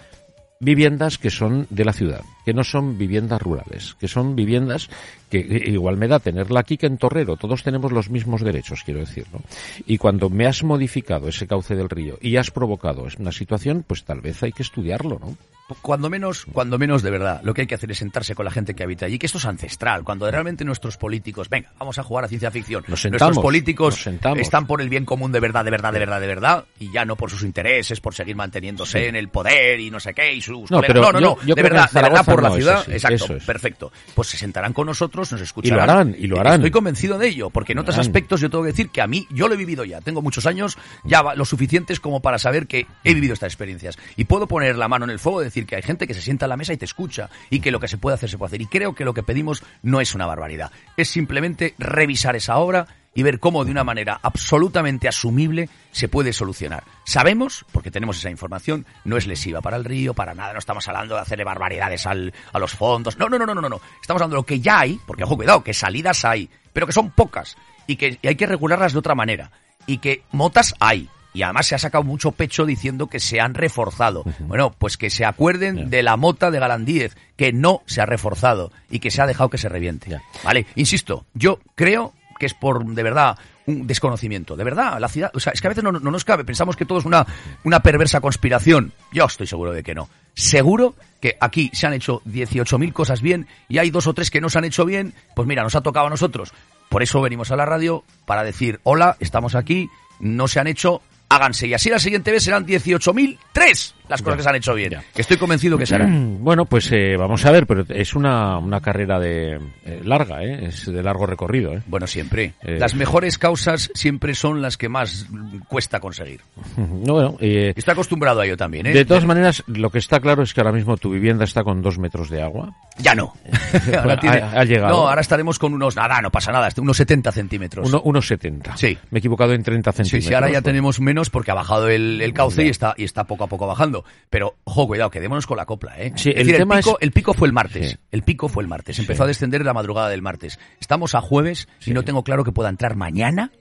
viviendas 0.59 1.17
que 1.17 1.29
son 1.29 1.67
de 1.69 1.85
la 1.85 1.93
ciudad, 1.93 2.21
que 2.45 2.53
no 2.53 2.63
son 2.63 2.97
viviendas 2.97 3.41
rurales, 3.41 3.95
que 3.99 4.07
son 4.07 4.35
viviendas 4.35 4.89
que 5.29 5.39
igual 5.65 5.97
me 5.97 6.07
da 6.07 6.19
tenerla 6.19 6.59
aquí 6.59 6.77
que 6.77 6.85
en 6.85 6.97
Torrero, 6.97 7.37
todos 7.37 7.63
tenemos 7.63 7.91
los 7.91 8.09
mismos 8.09 8.41
derechos, 8.41 8.83
quiero 8.83 8.99
decir, 8.99 9.25
¿no? 9.33 9.41
Y 9.85 9.97
cuando 9.97 10.29
me 10.29 10.47
has 10.47 10.63
modificado 10.63 11.27
ese 11.27 11.47
cauce 11.47 11.75
del 11.75 11.89
río 11.89 12.17
y 12.21 12.37
has 12.37 12.51
provocado 12.51 13.05
una 13.19 13.31
situación, 13.31 13.83
pues 13.85 14.03
tal 14.03 14.21
vez 14.21 14.41
hay 14.43 14.51
que 14.51 14.63
estudiarlo, 14.63 15.19
¿no? 15.19 15.37
Cuando 15.81 16.09
menos, 16.09 16.45
cuando 16.51 16.77
menos 16.77 17.01
de 17.03 17.11
verdad, 17.11 17.41
lo 17.43 17.53
que 17.53 17.61
hay 17.61 17.67
que 17.67 17.75
hacer 17.75 17.91
es 17.91 17.97
sentarse 17.97 18.35
con 18.35 18.45
la 18.45 18.51
gente 18.51 18.73
que 18.73 18.83
habita 18.83 19.05
allí, 19.05 19.19
que 19.19 19.25
esto 19.25 19.37
es 19.37 19.45
ancestral, 19.45 20.03
cuando 20.03 20.29
realmente 20.29 20.65
nuestros 20.65 20.97
políticos, 20.97 21.49
venga, 21.49 21.71
vamos 21.79 21.97
a 21.97 22.03
jugar 22.03 22.25
a 22.25 22.27
ciencia 22.27 22.51
ficción, 22.51 22.83
nos 22.87 23.01
sentamos, 23.01 23.21
nuestros 23.21 23.43
políticos 23.43 23.93
nos 23.95 24.03
sentamos. 24.03 24.39
están 24.39 24.67
por 24.67 24.81
el 24.81 24.89
bien 24.89 25.05
común 25.05 25.31
de 25.31 25.39
verdad, 25.39 25.65
de 25.65 25.71
verdad, 25.71 25.93
de 25.93 25.99
verdad, 25.99 26.21
de 26.21 26.27
verdad, 26.27 26.65
y 26.79 26.91
ya 26.91 27.05
no 27.05 27.15
por 27.15 27.29
sus 27.29 27.43
intereses, 27.43 27.99
por 27.99 28.13
seguir 28.13 28.35
manteniéndose 28.35 28.99
sí. 28.99 29.05
en 29.05 29.15
el 29.15 29.29
poder 29.29 29.79
y 29.79 29.89
no 29.89 29.99
sé 29.99 30.13
qué, 30.13 30.33
y 30.33 30.41
sus 30.41 30.69
no, 30.69 30.81
pero 30.81 31.01
no, 31.01 31.11
no, 31.11 31.19
no, 31.19 31.37
yo, 31.37 31.47
yo 31.47 31.55
de 31.55 31.63
verdad, 31.63 31.89
de 31.91 32.01
verdad 32.01 32.25
por 32.25 32.43
la 32.43 32.51
ciudad, 32.51 32.89
exacto, 32.89 33.35
es. 33.35 33.43
perfecto. 33.43 33.91
Pues 34.13 34.29
se 34.29 34.37
sentarán 34.37 34.73
con 34.73 34.87
nosotros, 34.87 35.31
nos 35.31 35.41
Y 35.41 35.43
escucharán. 35.43 35.77
lo 35.77 35.91
harán, 35.91 36.15
y 36.17 36.27
lo 36.27 36.39
harán. 36.39 36.55
Estoy 36.55 36.71
convencido 36.71 37.17
de 37.17 37.27
ello, 37.27 37.49
porque 37.49 37.73
en 37.73 37.79
otros 37.79 37.97
aspectos 37.97 38.41
yo 38.41 38.49
tengo 38.49 38.63
que 38.63 38.71
decir 38.71 38.89
que 38.89 39.01
a 39.01 39.07
mí, 39.07 39.27
yo 39.29 39.47
lo 39.47 39.53
he 39.53 39.57
vivido 39.57 39.85
ya, 39.85 40.01
tengo 40.01 40.21
muchos 40.21 40.45
años, 40.45 40.77
ya 41.03 41.23
lo 41.35 41.45
suficientes 41.45 41.99
como 41.99 42.21
para 42.21 42.37
saber 42.37 42.67
que 42.67 42.85
he 43.03 43.13
vivido 43.13 43.33
estas 43.33 43.47
experiencias. 43.47 43.97
Y 44.15 44.25
puedo 44.25 44.47
poner 44.47 44.77
la 44.77 44.87
mano 44.87 45.05
en 45.05 45.11
el 45.11 45.19
fuego 45.19 45.41
y 45.41 45.45
decir 45.45 45.62
que 45.65 45.75
hay 45.75 45.81
gente 45.81 46.07
que 46.07 46.13
se 46.13 46.21
sienta 46.21 46.45
a 46.45 46.49
la 46.49 46.57
mesa 46.57 46.73
y 46.73 46.77
te 46.77 46.85
escucha, 46.85 47.29
y 47.49 47.59
que 47.59 47.71
lo 47.71 47.79
que 47.79 47.87
se 47.87 47.97
puede 47.97 48.15
hacer 48.15 48.29
se 48.29 48.37
puede 48.37 48.49
hacer. 48.49 48.61
Y 48.61 48.67
creo 48.67 48.95
que 48.95 49.05
lo 49.05 49.13
que 49.13 49.23
pedimos 49.23 49.63
no 49.81 50.01
es 50.01 50.15
una 50.15 50.25
barbaridad, 50.25 50.71
es 50.97 51.09
simplemente 51.09 51.75
revisar 51.77 52.35
esa 52.35 52.57
obra 52.57 52.87
y 53.15 53.23
ver 53.23 53.39
cómo 53.39 53.63
de 53.63 53.71
una 53.71 53.83
manera 53.83 54.19
absolutamente 54.21 55.07
asumible 55.07 55.69
se 55.91 56.07
puede 56.07 56.33
solucionar. 56.33 56.83
Sabemos, 57.05 57.65
porque 57.71 57.91
tenemos 57.91 58.17
esa 58.17 58.29
información, 58.29 58.85
no 59.03 59.17
es 59.17 59.27
lesiva 59.27 59.61
para 59.61 59.77
el 59.77 59.85
río, 59.85 60.13
para 60.13 60.33
nada, 60.33 60.53
no 60.53 60.59
estamos 60.59 60.87
hablando 60.87 61.15
de 61.15 61.21
hacerle 61.21 61.43
barbaridades 61.43 62.05
al, 62.07 62.33
a 62.51 62.59
los 62.59 62.73
fondos, 62.73 63.17
no, 63.17 63.29
no, 63.29 63.37
no, 63.37 63.45
no, 63.45 63.53
no, 63.53 63.69
no, 63.69 63.81
estamos 64.01 64.21
hablando 64.21 64.35
de 64.35 64.41
lo 64.41 64.45
que 64.45 64.59
ya 64.59 64.79
hay, 64.79 64.99
porque 65.05 65.23
ojo, 65.23 65.35
cuidado, 65.35 65.63
que 65.63 65.73
salidas 65.73 66.25
hay, 66.25 66.49
pero 66.71 66.87
que 66.87 66.93
son 66.93 67.11
pocas, 67.11 67.55
y 67.87 67.97
que 67.97 68.19
hay 68.23 68.35
que 68.35 68.47
regularlas 68.47 68.93
de 68.93 68.99
otra 68.99 69.15
manera, 69.15 69.51
y 69.85 69.99
que 69.99 70.23
motas 70.31 70.73
hay. 70.79 71.09
Y 71.33 71.43
además 71.43 71.67
se 71.67 71.75
ha 71.75 71.79
sacado 71.79 72.03
mucho 72.03 72.31
pecho 72.31 72.65
diciendo 72.65 73.07
que 73.07 73.19
se 73.19 73.41
han 73.41 73.53
reforzado. 73.53 74.23
Bueno, 74.39 74.73
pues 74.77 74.97
que 74.97 75.09
se 75.09 75.25
acuerden 75.25 75.89
de 75.89 76.03
la 76.03 76.17
mota 76.17 76.51
de 76.51 76.59
Galandíez, 76.59 77.15
que 77.35 77.51
no 77.51 77.81
se 77.85 78.01
ha 78.01 78.05
reforzado 78.05 78.71
y 78.89 78.99
que 78.99 79.11
se 79.11 79.21
ha 79.21 79.27
dejado 79.27 79.49
que 79.49 79.57
se 79.57 79.69
reviente. 79.69 80.19
Vale, 80.43 80.67
insisto, 80.75 81.25
yo 81.33 81.59
creo 81.75 82.13
que 82.39 82.45
es 82.45 82.53
por, 82.53 82.85
de 82.85 83.03
verdad, 83.03 83.37
un 83.65 83.87
desconocimiento. 83.87 84.55
De 84.55 84.63
verdad, 84.63 84.99
la 84.99 85.07
ciudad, 85.07 85.31
o 85.33 85.39
sea, 85.39 85.53
es 85.53 85.61
que 85.61 85.67
a 85.67 85.69
veces 85.69 85.83
no, 85.83 85.91
no 85.91 86.11
nos 86.11 86.25
cabe, 86.25 86.43
pensamos 86.43 86.75
que 86.75 86.85
todo 86.85 86.99
es 86.99 87.05
una, 87.05 87.25
una 87.63 87.81
perversa 87.81 88.21
conspiración. 88.21 88.93
Yo 89.11 89.25
estoy 89.25 89.47
seguro 89.47 89.71
de 89.71 89.83
que 89.83 89.95
no. 89.95 90.09
Seguro 90.33 90.95
que 91.19 91.37
aquí 91.39 91.69
se 91.73 91.87
han 91.87 91.93
hecho 91.93 92.21
18.000 92.25 92.91
cosas 92.91 93.21
bien 93.21 93.47
y 93.69 93.77
hay 93.77 93.89
dos 93.91 94.07
o 94.07 94.13
tres 94.13 94.29
que 94.29 94.41
no 94.41 94.49
se 94.49 94.57
han 94.57 94.65
hecho 94.65 94.85
bien, 94.85 95.13
pues 95.35 95.47
mira, 95.47 95.63
nos 95.63 95.75
ha 95.75 95.81
tocado 95.81 96.07
a 96.07 96.09
nosotros. 96.09 96.53
Por 96.89 97.01
eso 97.01 97.21
venimos 97.21 97.51
a 97.51 97.55
la 97.55 97.65
radio 97.65 98.03
para 98.25 98.43
decir, 98.43 98.79
hola, 98.83 99.15
estamos 99.19 99.55
aquí, 99.55 99.89
no 100.19 100.47
se 100.47 100.59
han 100.59 100.67
hecho, 100.67 101.01
háganse. 101.35 101.67
Y 101.67 101.73
así 101.73 101.89
la 101.89 101.99
siguiente 101.99 102.31
vez 102.31 102.43
serán 102.43 102.65
18.003 102.65 103.93
las 104.09 104.21
cosas 104.21 104.33
Ya, 104.33 104.37
que 104.37 104.43
se 104.43 104.49
han 104.49 104.55
hecho 104.55 104.73
bien. 104.73 104.91
ya. 104.91 105.03
Que 105.13 105.21
estoy 105.21 105.37
convencido 105.37 105.77
que 105.77 105.85
serán. 105.85 106.39
Bueno, 106.43 106.65
pues 106.65 106.91
eh, 106.91 107.15
vamos 107.17 107.45
a 107.45 107.51
ver, 107.51 107.65
pero 107.65 107.85
es 107.89 108.15
una, 108.15 108.57
una 108.57 108.81
carrera 108.81 109.17
de 109.19 109.55
eh, 109.85 110.01
larga, 110.03 110.43
¿eh? 110.43 110.65
es 110.67 110.85
de 110.91 111.01
largo 111.01 111.25
recorrido. 111.25 111.73
¿eh? 111.73 111.81
Bueno, 111.87 112.05
siempre. 112.05 112.53
Eh, 112.61 112.77
Las 112.79 112.95
mejores 112.95 113.37
causas 113.37 113.89
siempre 113.93 114.35
son 114.35 114.61
las 114.61 114.77
que 114.77 114.89
más 114.89 115.27
cuesta 115.67 115.99
conseguir. 116.01 116.41
No, 116.77 117.13
bueno, 117.13 117.37
eh, 117.39 117.73
Estoy 117.75 117.93
acostumbrado 117.93 118.41
a 118.41 118.45
ello 118.45 118.57
también, 118.57 118.87
¿eh? 118.87 118.93
de 118.93 119.05
todas 119.05 119.25
maneras, 119.25 119.63
lo 119.67 119.89
que 119.89 119.99
está 119.99 120.19
claro 120.19 120.43
es 120.43 120.53
que 120.53 120.59
ahora 120.61 120.73
mismo 120.73 120.97
tu 120.97 121.11
vivienda 121.11 121.45
está 121.45 121.63
con 121.63 121.81
dos 121.81 121.97
metros 121.97 122.29
de 122.29 122.41
agua. 122.41 122.75
Ya 122.97 123.15
no. 123.15 123.33
Ahora 123.97 124.19
tiene- 124.19 124.37
Ha- 124.41 124.59
ha 124.59 124.63
llegado. 124.65 124.93
No, 124.95 125.07
ahora 125.07 125.21
estaremos 125.21 125.57
con 125.59 125.73
unos, 125.73 125.95
nada, 125.95 126.21
no 126.21 126.29
pasa 126.29 126.51
nada, 126.51 126.69
unos 126.77 126.97
70 126.97 127.31
centímetros. 127.31 127.87
Uno, 127.89 128.01
unos 128.03 128.27
70. 128.27 128.77
Sí. 128.77 128.97
Me 129.11 129.17
he 129.17 129.19
equivocado 129.19 129.53
en 129.53 129.63
30 129.63 129.91
Sí, 129.91 129.97
centímetros. 129.97 130.27
sí, 130.27 130.33
ahora 130.33 130.47
ya 130.47 130.53
pues. 130.55 130.63
tenemos 130.65 130.99
menos 130.99 131.29
porque 131.29 131.51
ha 131.51 131.55
bajado 131.55 131.89
el, 131.89 132.21
el 132.21 132.33
cauce 132.33 132.61
Ya. 132.63 132.67
y 132.67 132.69
está, 132.69 132.93
y 132.97 133.03
está 133.05 133.23
poco 133.23 133.45
a 133.45 133.47
poco 133.47 133.65
bajando. 133.67 133.92
Pero, 134.29 134.55
ojo, 134.63 134.87
cuidado, 134.87 135.09
quedémonos 135.11 135.45
con 135.45 135.57
la 135.57 135.65
copla, 135.65 135.93
¿eh? 135.99 136.13
Sí, 136.15 136.29
es 136.31 136.37
el 136.37 136.47
decir, 136.47 136.57
tema 136.57 136.77
pico, 136.77 136.97
es- 136.99 137.03
el 137.05 137.11
pico 137.11 137.33
fue 137.33 137.47
el 137.47 137.53
martes. 137.53 137.91
Sí. 137.91 137.97
El 138.11 138.23
pico 138.23 138.49
fue 138.49 138.63
el 138.63 138.69
martes. 138.69 138.97
Empezó 138.99 139.23
Sí. 139.23 139.23
a 139.23 139.27
descender 139.27 139.63
la 139.63 139.73
madrugada 139.73 140.09
del 140.09 140.21
martes. 140.21 140.59
Estamos 140.79 141.13
a 141.15 141.21
jueves 141.21 141.67
y 141.85 141.91
no 141.91 142.03
tengo 142.03 142.23
claro 142.23 142.43
que 142.43 142.51
pueda 142.51 142.69
entrar 142.69 142.95
mañana. 142.95 143.51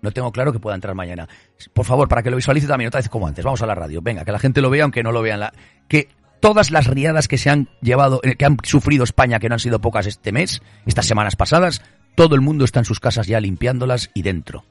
No 0.00 0.10
tengo 0.10 0.32
claro 0.32 0.52
que 0.52 0.58
pueda 0.58 0.74
entrar 0.74 0.94
mañana. 0.94 1.28
Por 1.72 1.84
favor, 1.86 2.08
para 2.08 2.22
que 2.22 2.30
lo 2.30 2.36
visualice 2.36 2.66
también 2.66 2.88
otra 2.88 2.98
vez 3.00 3.08
como 3.08 3.26
antes. 3.28 3.44
Vamos 3.44 3.62
a 3.62 3.66
la 3.66 3.74
radio. 3.74 4.02
Venga, 4.02 4.24
que 4.24 4.32
la 4.32 4.38
gente 4.40 4.60
lo 4.60 4.68
vea 4.70 4.82
aunque 4.84 5.02
no 5.02 5.12
lo 5.12 5.22
vean. 5.22 5.38
La... 5.40 5.52
Que 5.88 6.08
todas 6.40 6.72
las 6.72 6.88
riadas 6.88 7.28
que 7.28 7.38
se 7.38 7.50
han 7.50 7.68
llevado, 7.80 8.20
eh, 8.24 8.34
que 8.34 8.44
han 8.44 8.56
sufrido 8.64 9.04
España, 9.04 9.38
que 9.38 9.48
no 9.48 9.54
han 9.54 9.60
sido 9.60 9.80
pocas 9.80 10.06
este 10.08 10.32
mes, 10.32 10.60
estas 10.86 11.06
semanas 11.06 11.36
pasadas, 11.36 11.82
todo 12.16 12.34
el 12.34 12.40
mundo 12.40 12.64
está 12.64 12.80
en 12.80 12.84
sus 12.84 12.98
casas 12.98 13.28
ya 13.28 13.38
limpiándolas 13.40 14.10
y 14.12 14.22
dentro. 14.22 14.64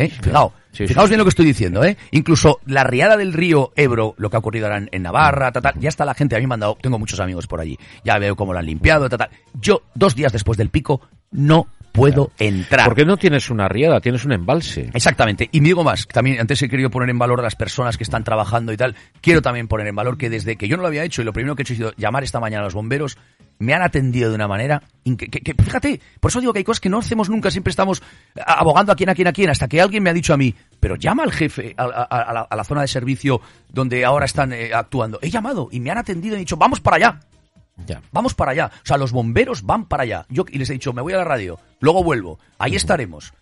¿Eh? 0.00 0.08
Fijaos, 0.08 0.52
Sí, 0.72 0.86
fijaos 0.86 1.06
sí. 1.06 1.10
bien 1.10 1.18
lo 1.18 1.24
que 1.24 1.30
estoy 1.30 1.46
diciendo, 1.46 1.82
¿eh? 1.84 1.96
Incluso 2.12 2.60
la 2.64 2.84
riada 2.84 3.16
del 3.16 3.32
río 3.32 3.72
Ebro, 3.74 4.14
lo 4.18 4.30
que 4.30 4.36
ha 4.36 4.38
ocurrido 4.38 4.66
ahora 4.66 4.78
en, 4.78 4.88
en 4.92 5.02
Navarra, 5.02 5.50
tal, 5.50 5.62
tal, 5.62 5.74
ya 5.80 5.88
está 5.88 6.04
la 6.04 6.14
gente, 6.14 6.36
a 6.36 6.38
mí 6.38 6.46
me 6.46 6.54
han 6.54 6.60
dado, 6.60 6.78
tengo 6.80 6.96
muchos 6.98 7.18
amigos 7.18 7.48
por 7.48 7.60
allí, 7.60 7.76
ya 8.04 8.18
veo 8.18 8.36
cómo 8.36 8.52
lo 8.52 8.60
han 8.60 8.66
limpiado, 8.66 9.08
tal, 9.08 9.18
tal. 9.18 9.30
Yo, 9.60 9.82
dos 9.94 10.14
días 10.14 10.32
después 10.32 10.56
del 10.56 10.70
pico, 10.70 11.00
no 11.32 11.66
puedo 11.92 12.30
entrar. 12.38 12.86
Porque 12.86 13.04
no 13.04 13.16
tienes 13.16 13.50
una 13.50 13.68
riada, 13.68 14.00
tienes 14.00 14.24
un 14.24 14.32
embalse. 14.32 14.90
Exactamente. 14.94 15.48
Y 15.52 15.60
digo 15.60 15.84
más, 15.84 16.06
también 16.06 16.40
antes 16.40 16.60
he 16.62 16.68
querido 16.68 16.90
poner 16.90 17.10
en 17.10 17.18
valor 17.18 17.40
a 17.40 17.42
las 17.42 17.56
personas 17.56 17.96
que 17.96 18.04
están 18.04 18.24
trabajando 18.24 18.72
y 18.72 18.76
tal, 18.76 18.96
quiero 19.20 19.42
también 19.42 19.68
poner 19.68 19.86
en 19.86 19.94
valor 19.96 20.16
que 20.18 20.30
desde 20.30 20.56
que 20.56 20.68
yo 20.68 20.76
no 20.76 20.82
lo 20.82 20.88
había 20.88 21.04
hecho 21.04 21.22
y 21.22 21.24
lo 21.24 21.32
primero 21.32 21.56
que 21.56 21.62
he 21.62 21.64
hecho 21.64 21.74
ha 21.74 21.76
sido 21.76 21.92
llamar 21.96 22.22
esta 22.24 22.40
mañana 22.40 22.62
a 22.62 22.64
los 22.64 22.74
bomberos, 22.74 23.18
me 23.58 23.74
han 23.74 23.82
atendido 23.82 24.30
de 24.30 24.36
una 24.36 24.48
manera 24.48 24.82
que, 25.04 25.16
que- 25.28 25.54
fíjate, 25.62 26.00
por 26.18 26.30
eso 26.30 26.40
digo 26.40 26.52
que 26.54 26.60
hay 26.60 26.64
cosas 26.64 26.80
que 26.80 26.88
no 26.88 26.98
hacemos 27.00 27.28
nunca, 27.28 27.50
siempre 27.50 27.70
estamos 27.70 28.02
abogando 28.46 28.92
a 28.92 28.96
quién, 28.96 29.10
a 29.10 29.14
quién, 29.14 29.28
a 29.28 29.32
quién, 29.34 29.50
hasta 29.50 29.68
que 29.68 29.82
alguien 29.82 30.02
me 30.02 30.08
ha 30.08 30.14
dicho 30.14 30.32
a 30.32 30.38
mí, 30.38 30.54
pero 30.80 30.96
llama 30.96 31.24
al 31.24 31.32
jefe 31.32 31.74
a, 31.76 31.84
a- 31.84 32.04
a 32.04 32.32
la, 32.32 32.40
a 32.42 32.56
la 32.56 32.64
zona 32.64 32.80
de 32.80 32.88
servicio 32.88 33.40
donde 33.68 34.02
ahora 34.06 34.24
están 34.24 34.54
eh, 34.54 34.70
actuando. 34.72 35.18
He 35.20 35.28
llamado 35.28 35.68
y 35.70 35.80
me 35.80 35.90
han 35.90 35.98
atendido 35.98 36.34
y 36.34 36.38
he 36.38 36.40
dicho, 36.40 36.56
vamos 36.56 36.80
para 36.80 36.96
allá. 36.96 37.20
Ya. 37.86 38.00
Vamos 38.12 38.34
para 38.34 38.52
allá. 38.52 38.70
O 38.74 38.86
sea, 38.86 38.96
los 38.96 39.12
bomberos 39.12 39.62
van 39.62 39.86
para 39.86 40.02
allá. 40.04 40.26
Yo 40.28 40.44
y 40.50 40.58
les 40.58 40.70
he 40.70 40.74
dicho, 40.74 40.92
me 40.92 41.02
voy 41.02 41.12
a 41.12 41.18
la 41.18 41.24
radio, 41.24 41.58
luego 41.80 42.02
vuelvo. 42.04 42.38
Ahí 42.58 42.76
estaremos. 42.76 43.32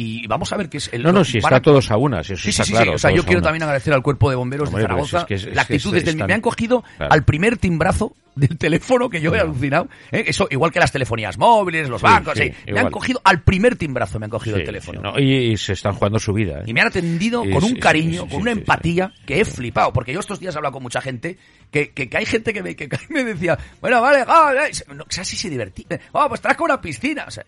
Y 0.00 0.26
vamos 0.28 0.52
a 0.52 0.56
ver 0.56 0.68
qué 0.68 0.76
es 0.76 0.88
el. 0.92 1.02
No, 1.02 1.12
no, 1.12 1.24
si 1.24 1.40
van 1.40 1.52
está 1.52 1.60
todos 1.60 1.90
a 1.90 1.96
una, 1.96 2.22
si 2.22 2.34
eso 2.34 2.42
Sí, 2.42 2.44
sí, 2.44 2.50
está 2.50 2.64
sí, 2.64 2.70
claro. 2.72 2.90
sí. 2.92 2.94
O 2.94 2.98
sea, 2.98 3.10
yo 3.10 3.24
quiero 3.24 3.40
una. 3.40 3.46
también 3.48 3.62
agradecer 3.64 3.92
al 3.92 4.02
cuerpo 4.02 4.30
de 4.30 4.36
bomberos 4.36 4.68
Hombre, 4.68 4.82
de 4.82 4.88
pero 4.88 5.04
Zaragoza 5.04 5.18
es 5.18 5.24
que 5.24 5.34
es- 5.34 5.44
la 5.56 5.62
es 5.62 5.66
que 5.68 5.74
actitud 5.74 5.88
es- 5.88 5.92
desde 6.02 6.10
el- 6.10 6.16
están- 6.16 6.26
me 6.28 6.34
han 6.34 6.40
cogido 6.40 6.84
Claro. 6.96 7.12
al 7.12 7.24
primer 7.24 7.56
timbrazo 7.56 8.14
del 8.38 8.56
teléfono 8.58 9.08
que 9.10 9.20
yo 9.20 9.34
he 9.34 9.40
alucinado. 9.40 9.88
¿eh? 10.12 10.24
Eso, 10.26 10.46
igual 10.50 10.70
que 10.72 10.80
las 10.80 10.92
telefonías 10.92 11.36
móviles, 11.38 11.88
los 11.88 12.00
Sí, 12.00 12.06
bancos, 12.06 12.34
sí, 12.38 12.44
sí. 12.66 12.72
Me 12.72 12.80
han 12.80 12.90
cogido 12.90 13.20
al 13.24 13.42
primer 13.42 13.76
timbrazo, 13.76 14.18
me 14.18 14.26
han 14.26 14.30
cogido 14.30 14.56
el 14.56 14.64
teléfono. 14.64 15.00
no, 15.00 15.18
y, 15.18 15.52
y 15.52 15.56
se 15.56 15.72
están 15.74 15.94
jugando 15.94 16.18
su 16.18 16.32
vida. 16.32 16.60
¿eh? 16.60 16.64
Y 16.66 16.72
me 16.74 16.80
han 16.80 16.88
atendido 16.88 17.42
con 17.50 17.64
un 17.64 17.74
cariño, 17.76 18.28
con 18.28 18.40
una 18.42 18.52
empatía 18.52 19.12
que 19.26 19.40
he 19.40 19.44
flipado. 19.44 19.92
Porque 19.92 20.12
yo 20.12 20.20
estos 20.20 20.40
días 20.40 20.54
he 20.54 20.58
hablado 20.58 20.72
con 20.74 20.82
mucha 20.82 21.00
gente 21.00 21.36
que, 21.70 21.90
que, 21.90 22.08
que 22.08 22.16
hay 22.16 22.26
gente 22.26 22.52
que 22.52 22.62
me, 22.62 22.74
que, 22.76 22.88
me 23.10 23.24
decía, 23.24 23.58
bueno, 23.80 24.00
vale, 24.00 24.24
ah, 24.26 24.52
eh", 24.68 24.72
no, 24.94 25.02
o 25.04 25.06
sea, 25.10 25.24
sí 25.24 25.36
se 25.36 25.50
divertía. 25.50 25.86
Oh, 26.12 26.26
pues 26.28 26.40
traes 26.40 26.56
con 26.56 26.66
una 26.66 26.80
piscina. 26.80 27.24
O 27.26 27.30
sea, 27.30 27.44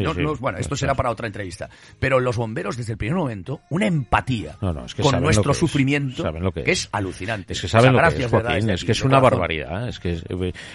no- 0.00 0.14
no- 0.14 0.34
bueno, 0.36 0.58
esto 0.58 0.76
será 0.76 0.94
para 0.94 1.10
otra 1.10 1.26
entrevista. 1.26 1.68
Pero 1.98 2.20
los 2.20 2.36
bomberos, 2.36 2.76
desde 2.76 2.92
el 2.92 2.98
primer 2.98 3.16
momento, 3.16 3.60
una 3.70 3.86
empatía 3.86 4.56
es 4.84 4.94
que 4.94 5.02
con 5.02 5.20
nuestro 5.20 5.52
es. 5.52 5.58
sufrimiento 5.58 6.24
que 6.52 6.70
es. 6.72 6.88
alucinante. 6.92 7.52
Es 7.52 7.60
que 7.60 7.66
O 7.66 7.70
sea, 7.70 7.80
saben 7.80 7.94
lo 7.96 8.00
que 8.10 8.24
es, 8.24 8.30
verdad, 8.30 8.50
Joaquín, 8.50 8.66
desde 8.66 8.74
es 8.74 8.84
que 8.84 8.92
es 8.92 9.02
una 9.02 9.20
barbaridad. 9.20 9.86
¿eh? 9.86 9.90
Es 9.90 9.98
que 10.00 10.12
eh, 10.14 10.29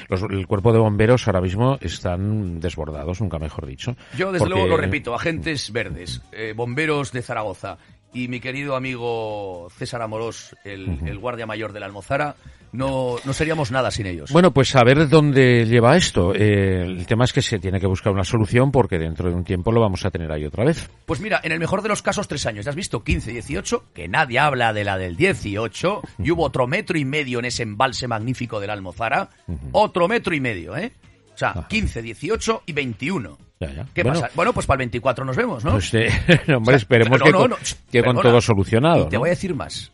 los- 0.08 0.22
el 0.24 0.48
cuerpo 0.48 0.74
de 0.74 0.80
bomberos 0.80 1.28
ahora 1.28 1.42
mismo 1.42 1.78
están 1.82 2.60
desbordados, 2.60 3.22
nunca 3.22 3.40
mejor 3.40 3.66
dicho. 3.66 3.96
Yo, 4.18 4.32
desde 4.32 4.46
Porque- 4.46 4.54
luego, 4.60 4.68
lo 4.68 4.78
repito, 4.78 5.14
agentes 5.16 5.72
verdes, 5.72 6.22
eh, 6.32 6.54
bomberos 6.56 7.12
de 7.12 7.22
Zaragoza 7.22 7.78
y 8.14 8.28
mi 8.28 8.40
querido 8.40 8.76
amigo 8.76 9.68
César 9.78 10.02
Amorós, 10.02 10.56
el, 10.64 11.00
el 11.06 11.18
guardia 11.20 11.46
mayor 11.46 11.74
de 11.74 11.80
la 11.80 11.86
Almozara, 11.86 12.36
no, 12.76 13.16
no 13.24 13.34
seríamos 13.34 13.72
nada 13.72 13.90
sin 13.92 14.06
ellos. 14.06 14.32
Bueno, 14.32 14.52
pues 14.52 14.76
a 14.76 14.84
ver 14.84 15.08
dónde 15.08 15.66
lleva 15.66 15.96
esto. 15.96 16.34
Eh, 16.36 16.84
el 16.84 17.06
tema 17.06 17.26
es 17.26 17.34
que 17.34 17.42
se 17.42 17.60
tiene 17.60 17.80
que 17.80 17.88
buscar 17.88 18.14
una 18.14 18.24
solución 18.24 18.72
porque 18.72 19.00
dentro 19.00 19.30
de 19.30 19.36
un 19.36 19.44
tiempo 19.44 19.72
lo 19.72 19.82
vamos 19.82 20.06
a 20.06 20.12
tener 20.12 20.32
ahí 20.32 20.46
otra 20.46 20.66
vez. 20.66 20.90
Pues 21.06 21.20
mira, 21.20 21.40
en 21.44 21.52
el 21.52 21.60
mejor 21.60 21.82
de 21.82 21.90
los 21.90 22.02
casos, 22.02 22.28
tres 22.28 22.46
años. 22.46 22.66
¿Ya 22.66 22.72
has 22.72 22.76
visto? 22.76 23.04
15, 23.04 23.32
18, 23.32 23.86
que 23.94 24.08
nadie 24.08 24.40
habla 24.40 24.74
de 24.74 24.84
la 24.84 24.98
del 24.98 25.16
18, 25.16 26.02
y 26.20 26.32
hubo 26.32 26.44
otro 26.44 26.68
metro 26.68 26.98
y 26.98 27.06
medio 27.06 27.40
en 27.40 27.46
ese 27.46 27.64
embalse 27.64 28.08
magnífico 28.08 28.60
de 28.60 28.68
la 28.68 28.74
Almozara. 28.74 29.30
Otro 29.72 30.08
metro 30.08 30.36
y 30.36 30.40
medio, 30.40 30.76
¿eh? 30.76 30.92
O 31.36 31.38
sea, 31.38 31.66
15, 31.68 32.02
18 32.02 32.64
y 32.66 32.74
21. 32.74 33.38
Ya, 33.60 33.72
ya. 33.72 33.86
¿Qué 33.94 34.04
Bueno, 34.04 34.20
pasa? 34.22 34.34
Bueno, 34.36 34.54
pues 34.54 34.66
para 34.66 34.76
el 34.78 34.88
24 34.88 35.24
nos 35.26 35.36
vemos, 35.36 35.64
¿no? 35.64 35.72
Pues, 35.74 35.94
eh, 35.94 36.10
hombre, 36.48 36.56
O 36.58 36.66
sea, 36.66 36.76
esperemos 36.76 37.20
no, 37.20 37.26
que, 37.26 37.32
no, 37.32 37.38
con, 37.40 37.50
no, 37.52 37.58
que 37.92 38.04
con 38.04 38.22
todo 38.22 38.42
solucionado. 38.42 39.06
Y 39.06 39.10
te 39.10 39.18
voy 39.18 39.30
a 39.30 39.32
decir 39.32 39.54
más. 39.54 39.92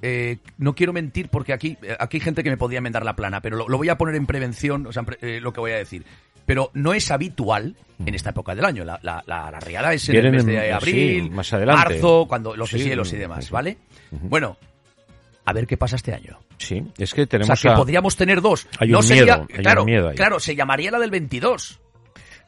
Eh, 0.00 0.38
no 0.58 0.74
quiero 0.74 0.92
mentir 0.92 1.28
porque 1.28 1.52
aquí, 1.52 1.76
eh, 1.82 1.96
aquí 1.98 2.18
hay 2.18 2.20
gente 2.20 2.44
que 2.44 2.50
me 2.50 2.56
podría 2.56 2.78
enmendar 2.78 3.04
la 3.04 3.16
plana, 3.16 3.40
pero 3.40 3.56
lo, 3.56 3.68
lo 3.68 3.78
voy 3.78 3.88
a 3.88 3.98
poner 3.98 4.14
en 4.14 4.26
prevención, 4.26 4.86
o 4.86 4.92
sea, 4.92 5.04
eh, 5.20 5.40
lo 5.40 5.52
que 5.52 5.60
voy 5.60 5.72
a 5.72 5.76
decir. 5.76 6.04
Pero 6.46 6.70
no 6.72 6.94
es 6.94 7.10
habitual 7.10 7.76
en 8.06 8.14
esta 8.14 8.30
época 8.30 8.54
del 8.54 8.64
año. 8.64 8.84
La, 8.84 8.98
la, 9.02 9.22
la, 9.26 9.50
la 9.50 9.60
riada 9.60 9.92
es 9.92 10.08
en 10.08 10.16
el 10.16 10.30
mes 10.30 10.46
de 10.46 10.60
sí, 10.62 10.70
abril, 10.70 11.30
más 11.30 11.52
adelante. 11.52 11.90
marzo, 11.90 12.26
cuando 12.26 12.56
los 12.56 12.70
Sí, 12.70 12.78
cielos 12.78 13.12
y 13.12 13.16
demás. 13.16 13.50
¿vale? 13.50 13.76
Bueno, 14.12 14.56
a 15.48 15.52
ver 15.52 15.66
qué 15.66 15.76
pasa 15.76 15.96
este 15.96 16.12
año. 16.14 16.38
Sí, 16.58 16.82
es 16.98 17.14
que 17.14 17.22
O 17.22 17.26
tenemos 17.26 17.58
sea, 17.58 17.70
que 17.70 17.74
a- 17.74 17.78
podríamos 17.78 18.16
tener 18.16 18.40
dos. 18.40 18.66
Hay 18.78 18.88
no 18.90 18.98
un 18.98 19.04
sería, 19.04 19.22
miedo, 19.38 19.46
hay 19.50 19.56
un 19.56 19.62
claro, 19.62 19.84
miedo 19.84 20.08
ahí. 20.10 20.16
claro, 20.16 20.40
se 20.40 20.54
llamaría 20.56 20.90
la 20.90 20.98
del 20.98 21.10
22, 21.10 21.80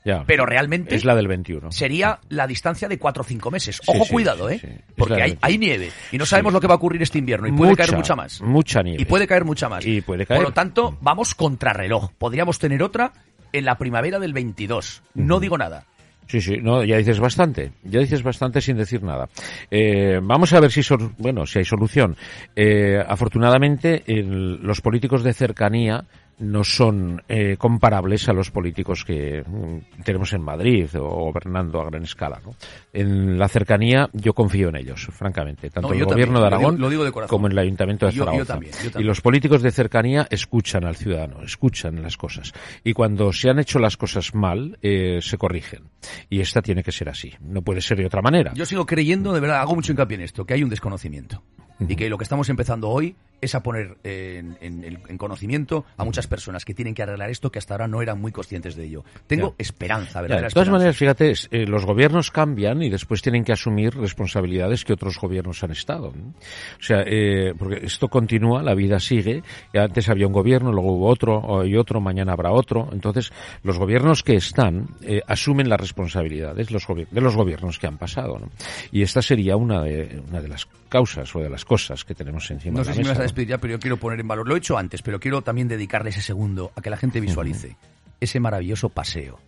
ya, 0.05 0.25
pero 0.27 0.47
realmente 0.47 0.95
es 0.95 1.05
la 1.05 1.15
del 1.15 1.29
21. 1.29 1.71
sería 1.73 2.21
la 2.31 2.47
distancia 2.47 2.89
de 2.89 2.99
4 2.99 3.21
o 3.23 3.25
5 3.25 3.51
meses. 3.51 3.81
Ojo, 3.87 4.05
sí, 4.05 4.13
cuidado, 4.13 4.49
¿eh? 4.49 4.59
sí. 4.59 4.69
Porque 4.97 5.37
hay 5.41 5.59
nieve 5.59 5.91
y 6.11 6.19
no 6.19 6.25
sabemos 6.27 6.53
lo 6.53 6.61
que 6.61 6.67
va 6.67 6.75
a 6.75 6.77
ocurrir 6.79 7.03
este 7.03 7.19
invierno 7.19 7.49
y 7.49 7.53
puede 7.53 7.77
caer 7.77 7.95
mucha 7.95 8.17
más. 8.17 8.41
Mucha 8.41 8.83
nieve. 8.83 9.03
Y 9.03 9.05
puede 9.05 9.27
caer 9.27 9.45
mucha 9.45 9.69
más. 9.69 9.85
Y 9.85 10.01
puede 10.01 10.25
caer. 10.27 10.41
Por 10.41 10.49
lo 10.49 10.55
tanto, 10.55 10.97
vamos 11.01 11.35
contrarreloj. 11.35 12.13
Podríamos 12.19 12.59
tener 12.59 12.83
otra 12.83 13.13
en 13.53 13.65
la 13.65 13.77
primavera 13.79 14.19
del 14.19 14.33
22. 14.33 15.03
No 15.15 15.39
digo 15.41 15.59
nada. 15.59 15.85
Sí, 16.31 16.41
sí, 16.41 16.59
no, 16.63 16.85
ya 16.85 16.97
dices 16.97 17.19
bastante, 17.19 17.73
ya 17.83 17.99
dices 17.99 18.23
bastante 18.23 18.61
sin 18.61 18.77
decir 18.77 19.03
nada. 19.03 19.29
Eh, 19.69 20.21
vamos 20.23 20.53
a 20.53 20.61
ver 20.61 20.71
si, 20.71 20.81
bueno, 21.19 21.45
si 21.45 21.59
hay 21.59 21.65
solución. 21.65 22.17
Eh, 22.55 23.03
afortunadamente, 23.05 24.05
los 24.07 24.81
políticos 24.81 25.25
de 25.25 25.33
cercanía 25.33 26.05
no 26.41 26.65
son 26.65 27.23
eh, 27.29 27.57
comparables 27.59 28.29
a 28.29 28.33
los 28.33 28.51
políticos 28.51 29.05
que 29.05 29.43
mm, 29.47 30.03
tenemos 30.05 30.33
en 30.33 30.43
Madrid 30.43 30.89
o 30.99 31.27
gobernando 31.27 31.81
a 31.81 31.85
gran 31.87 32.03
escala. 32.03 32.41
¿no? 32.45 32.53
En 32.93 33.39
la 33.39 33.47
cercanía 33.49 34.09
yo 34.13 34.33
confío 34.35 34.71
en 34.71 34.77
ellos, 34.77 35.07
francamente, 35.13 35.71
tanto 35.71 35.89
No, 35.89 35.95
en 35.95 36.01
el 36.01 36.07
gobierno 36.07 36.41
también, 36.41 36.45
de 36.45 36.51
lo 36.51 36.57
digo- 36.57 36.57
Aragón 36.69 36.81
lo 36.81 36.91
digo 36.91 37.05
de 37.05 37.13
corazón. 37.13 37.31
como 37.37 37.47
en 37.47 37.53
el 37.53 37.59
ayuntamiento 37.59 38.07
de 38.07 38.13
Yo- 38.13 38.17
yo 38.21 38.25
Zaragoza. 38.25 38.53
también, 38.55 38.73
yo 38.93 39.01
Y 39.01 39.05
los 39.05 39.21
políticos 39.21 39.63
de 39.63 39.71
cercanía 39.71 40.27
escuchan 40.31 40.85
al 40.85 40.97
ciudadano, 40.97 41.43
escuchan 41.43 42.03
las 42.03 42.17
cosas. 42.17 42.53
Y 42.85 42.93
cuando 42.93 43.33
se 43.33 43.51
han 43.51 43.59
hecho 43.59 43.79
las 43.79 43.97
cosas 43.97 44.35
mal, 44.35 44.79
eh, 44.83 45.21
se 45.23 45.39
corrigen. 45.39 45.85
Y 46.29 46.41
esta 46.41 46.63
tiene 46.63 46.83
que 46.83 46.93
ser 46.93 47.09
así. 47.09 47.35
No 47.41 47.63
puede 47.63 47.81
ser 47.81 47.99
de 47.99 48.07
otra 48.07 48.23
manera. 48.23 48.53
Yo 48.55 48.65
sigo 48.67 48.87
creyendo, 48.87 49.33
de 49.33 49.41
verdad, 49.41 49.61
hago 49.61 49.75
mucho 49.75 49.93
hincapié 49.93 50.17
en 50.17 50.23
esto, 50.23 50.45
que 50.45 50.55
hay 50.55 50.63
un 50.63 50.71
desconocimiento. 50.71 51.43
Y 51.89 51.97
que 51.97 52.09
lo 52.09 52.19
que 52.19 52.25
estamos 52.25 52.49
empezando 52.49 52.89
hoy 52.89 53.15
es 53.41 53.55
a 53.55 53.63
poner 53.63 53.97
en, 54.05 54.59
en- 54.61 54.85
en- 54.85 54.99
en 55.09 55.17
conocimiento 55.17 55.87
a 55.97 56.05
muchas 56.05 56.27
personas 56.27 56.67
que 56.67 56.75
tienen 56.75 56.95
que 56.95 57.03
arreglar 57.03 57.31
esto 57.31 57.51
que 57.51 57.59
hasta 57.59 57.73
ahora 57.73 57.89
no 57.89 58.03
eran 58.03 58.21
muy 58.21 58.33
conscientes 58.33 58.77
de 58.77 58.85
ello. 58.85 59.03
Tengo 59.27 59.51
Ya. 59.51 59.55
esperanza, 59.59 60.19
Ya, 60.21 60.23
¿verdad? 60.23 60.43
de 60.43 60.51
todas 60.51 60.69
maneras, 60.69 60.95
fíjate, 60.97 61.31
es, 61.31 61.49
eh, 61.51 61.65
los 61.67 61.87
gobiernos 61.87 62.31
cambian 62.31 62.83
y 62.83 62.91
después 62.91 63.23
tienen 63.23 63.43
que 63.43 63.53
asumir 63.53 63.95
responsabilidades 63.97 64.85
que 64.85 64.93
otros 64.93 65.19
gobiernos 65.19 65.65
han 65.65 65.71
estado. 65.71 66.13
¿no? 66.15 66.29
O 66.33 66.83
sea, 66.83 67.03
eh, 67.07 67.55
porque 67.59 67.81
esto 67.87 68.09
continúa, 68.09 68.63
la 68.63 68.75
vida 68.75 69.01
sigue. 69.01 69.43
antes 69.75 70.11
había 70.11 70.27
un 70.27 70.35
gobierno, 70.35 70.71
luego 70.71 70.93
hubo 70.93 71.09
otro, 71.09 71.39
hoy 71.41 71.77
otro, 71.79 71.99
mañana 72.03 72.35
habrá 72.35 72.53
otro. 72.53 72.91
Entonces, 72.93 73.33
los 73.63 73.79
gobiernos 73.79 74.23
que 74.23 74.35
están 74.35 74.89
eh, 75.01 75.23
asumen 75.27 75.71
las 75.71 75.81
responsabilidades 75.81 76.71
los 76.71 76.87
de 77.11 77.21
los 77.23 77.35
gobiernos 77.37 77.79
que 77.79 77.87
han 77.87 77.97
pasado. 77.97 78.39
¿no? 78.39 78.51
Y 78.93 79.01
esta 79.01 79.23
sería 79.23 79.57
una 79.57 79.83
de, 79.83 80.21
una 80.29 80.43
de 80.43 80.49
las 80.49 80.67
causas 80.91 81.35
o 81.35 81.41
de 81.41 81.49
las 81.49 81.65
cosas 81.71 82.05
que 82.05 82.17
tenemos 82.17 82.51
encima 82.51 82.79
No 82.79 82.79
de 82.81 82.85
sé 82.87 82.91
la 82.91 82.95
si 82.95 82.99
me 82.99 83.03
mesa, 83.05 83.13
vas 83.13 83.19
a 83.21 83.23
despedir 83.23 83.51
ya, 83.51 83.59
pero 83.59 83.75
yo 83.75 83.79
quiero 83.79 83.97
poner 83.97 84.19
en 84.19 84.27
valor. 84.27 84.49
Lo 84.49 84.57
he 84.57 84.59
hecho 84.59 84.77
antes, 84.77 85.03
pero 85.03 85.21
quiero 85.21 85.43
también 85.43 85.69
dedicarle 85.69 86.11
ese 86.11 86.21
segundo 86.21 86.73
a 86.75 86.81
que 86.81 86.91
la 86.91 86.97
gente 86.97 87.21
visualice 87.21 87.77
ese 88.19 88.41
maravilloso 88.41 88.89
paseo 88.89 89.39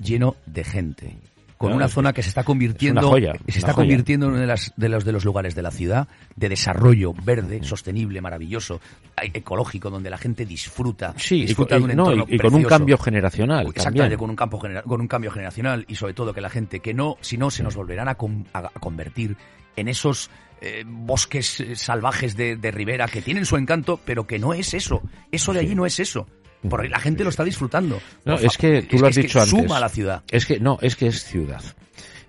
lleno 0.00 0.36
de 0.46 0.62
gente. 0.62 1.16
Con 1.68 1.76
una 1.76 1.88
zona 1.88 2.12
que 2.12 2.22
se 2.22 2.28
está 2.28 2.44
convirtiendo, 2.44 3.00
es 3.00 3.04
una 3.06 3.10
joya, 3.12 3.32
se 3.48 3.58
está 3.58 3.72
joya. 3.72 3.84
convirtiendo 3.86 4.26
en 4.26 4.32
uno 4.32 4.40
de, 4.40 4.46
las- 4.46 4.72
de 4.76 4.88
los 4.88 5.04
de 5.04 5.12
los 5.12 5.24
lugares 5.24 5.54
de 5.54 5.62
la 5.62 5.70
ciudad 5.70 6.08
de 6.36 6.48
desarrollo 6.48 7.12
verde, 7.24 7.62
sostenible, 7.64 8.20
maravilloso, 8.20 8.80
eh, 9.22 9.30
ecológico, 9.34 9.90
donde 9.90 10.10
la 10.10 10.18
gente 10.18 10.44
disfruta, 10.46 11.14
Sí, 11.16 11.42
y 11.42 11.46
disfruta 11.46 11.76
de 11.76 11.82
un 11.82 11.96
no, 11.96 12.10
entorno 12.10 12.26
y- 12.28 12.34
y 12.34 12.38
con 12.38 12.54
un 12.54 12.62
cambio 12.64 12.98
generacional. 12.98 13.66
Exactamente, 13.68 14.16
con 14.16 14.30
un, 14.30 14.36
campo 14.36 14.58
genera- 14.60 14.82
con 14.82 15.00
un 15.00 15.08
cambio 15.08 15.30
generacional 15.30 15.84
y 15.88 15.94
sobre 15.94 16.14
todo 16.14 16.32
que 16.34 16.40
la 16.40 16.50
gente 16.50 16.80
que 16.80 16.94
no, 16.94 17.16
si 17.20 17.36
no, 17.38 17.50
se 17.50 17.62
nos 17.62 17.74
volverán 17.76 18.08
a, 18.08 18.14
con- 18.16 18.46
a- 18.52 18.58
a 18.74 18.80
convertir 18.80 19.36
en 19.76 19.88
esos 19.88 20.30
eh, 20.64 20.84
bosques 20.86 21.58
eh, 21.60 21.74
salvajes 21.74 22.36
de, 22.36 22.54
de 22.56 22.70
ribera 22.70 23.08
que 23.08 23.20
tienen 23.20 23.44
su 23.46 23.56
encanto, 23.56 23.98
pero 24.04 24.26
que 24.28 24.38
no 24.38 24.54
es 24.54 24.74
eso. 24.74 25.02
Eso 25.32 25.52
de 25.52 25.58
allí 25.60 25.74
no 25.74 25.86
es 25.86 25.98
eso. 25.98 26.26
Porque 26.68 26.88
la 26.88 26.98
gente 26.98 27.24
lo 27.24 27.30
está 27.30 27.44
disfrutando. 27.44 28.00
No, 28.24 28.34
es 28.34 28.56
que 28.56 28.82
tú 28.82 28.98
lo 28.98 29.08
has 29.08 29.16
es 29.16 29.24
dicho 29.24 29.40
antes. 29.40 29.50
Suma 29.50 29.78
a 29.78 29.80
la 29.80 29.88
ciudad. 29.88 30.22
Es 30.30 30.46
que 30.46 30.60
no, 30.60 30.78
es 30.80 30.96
que 30.96 31.08
es 31.08 31.24
ciudad. 31.24 31.62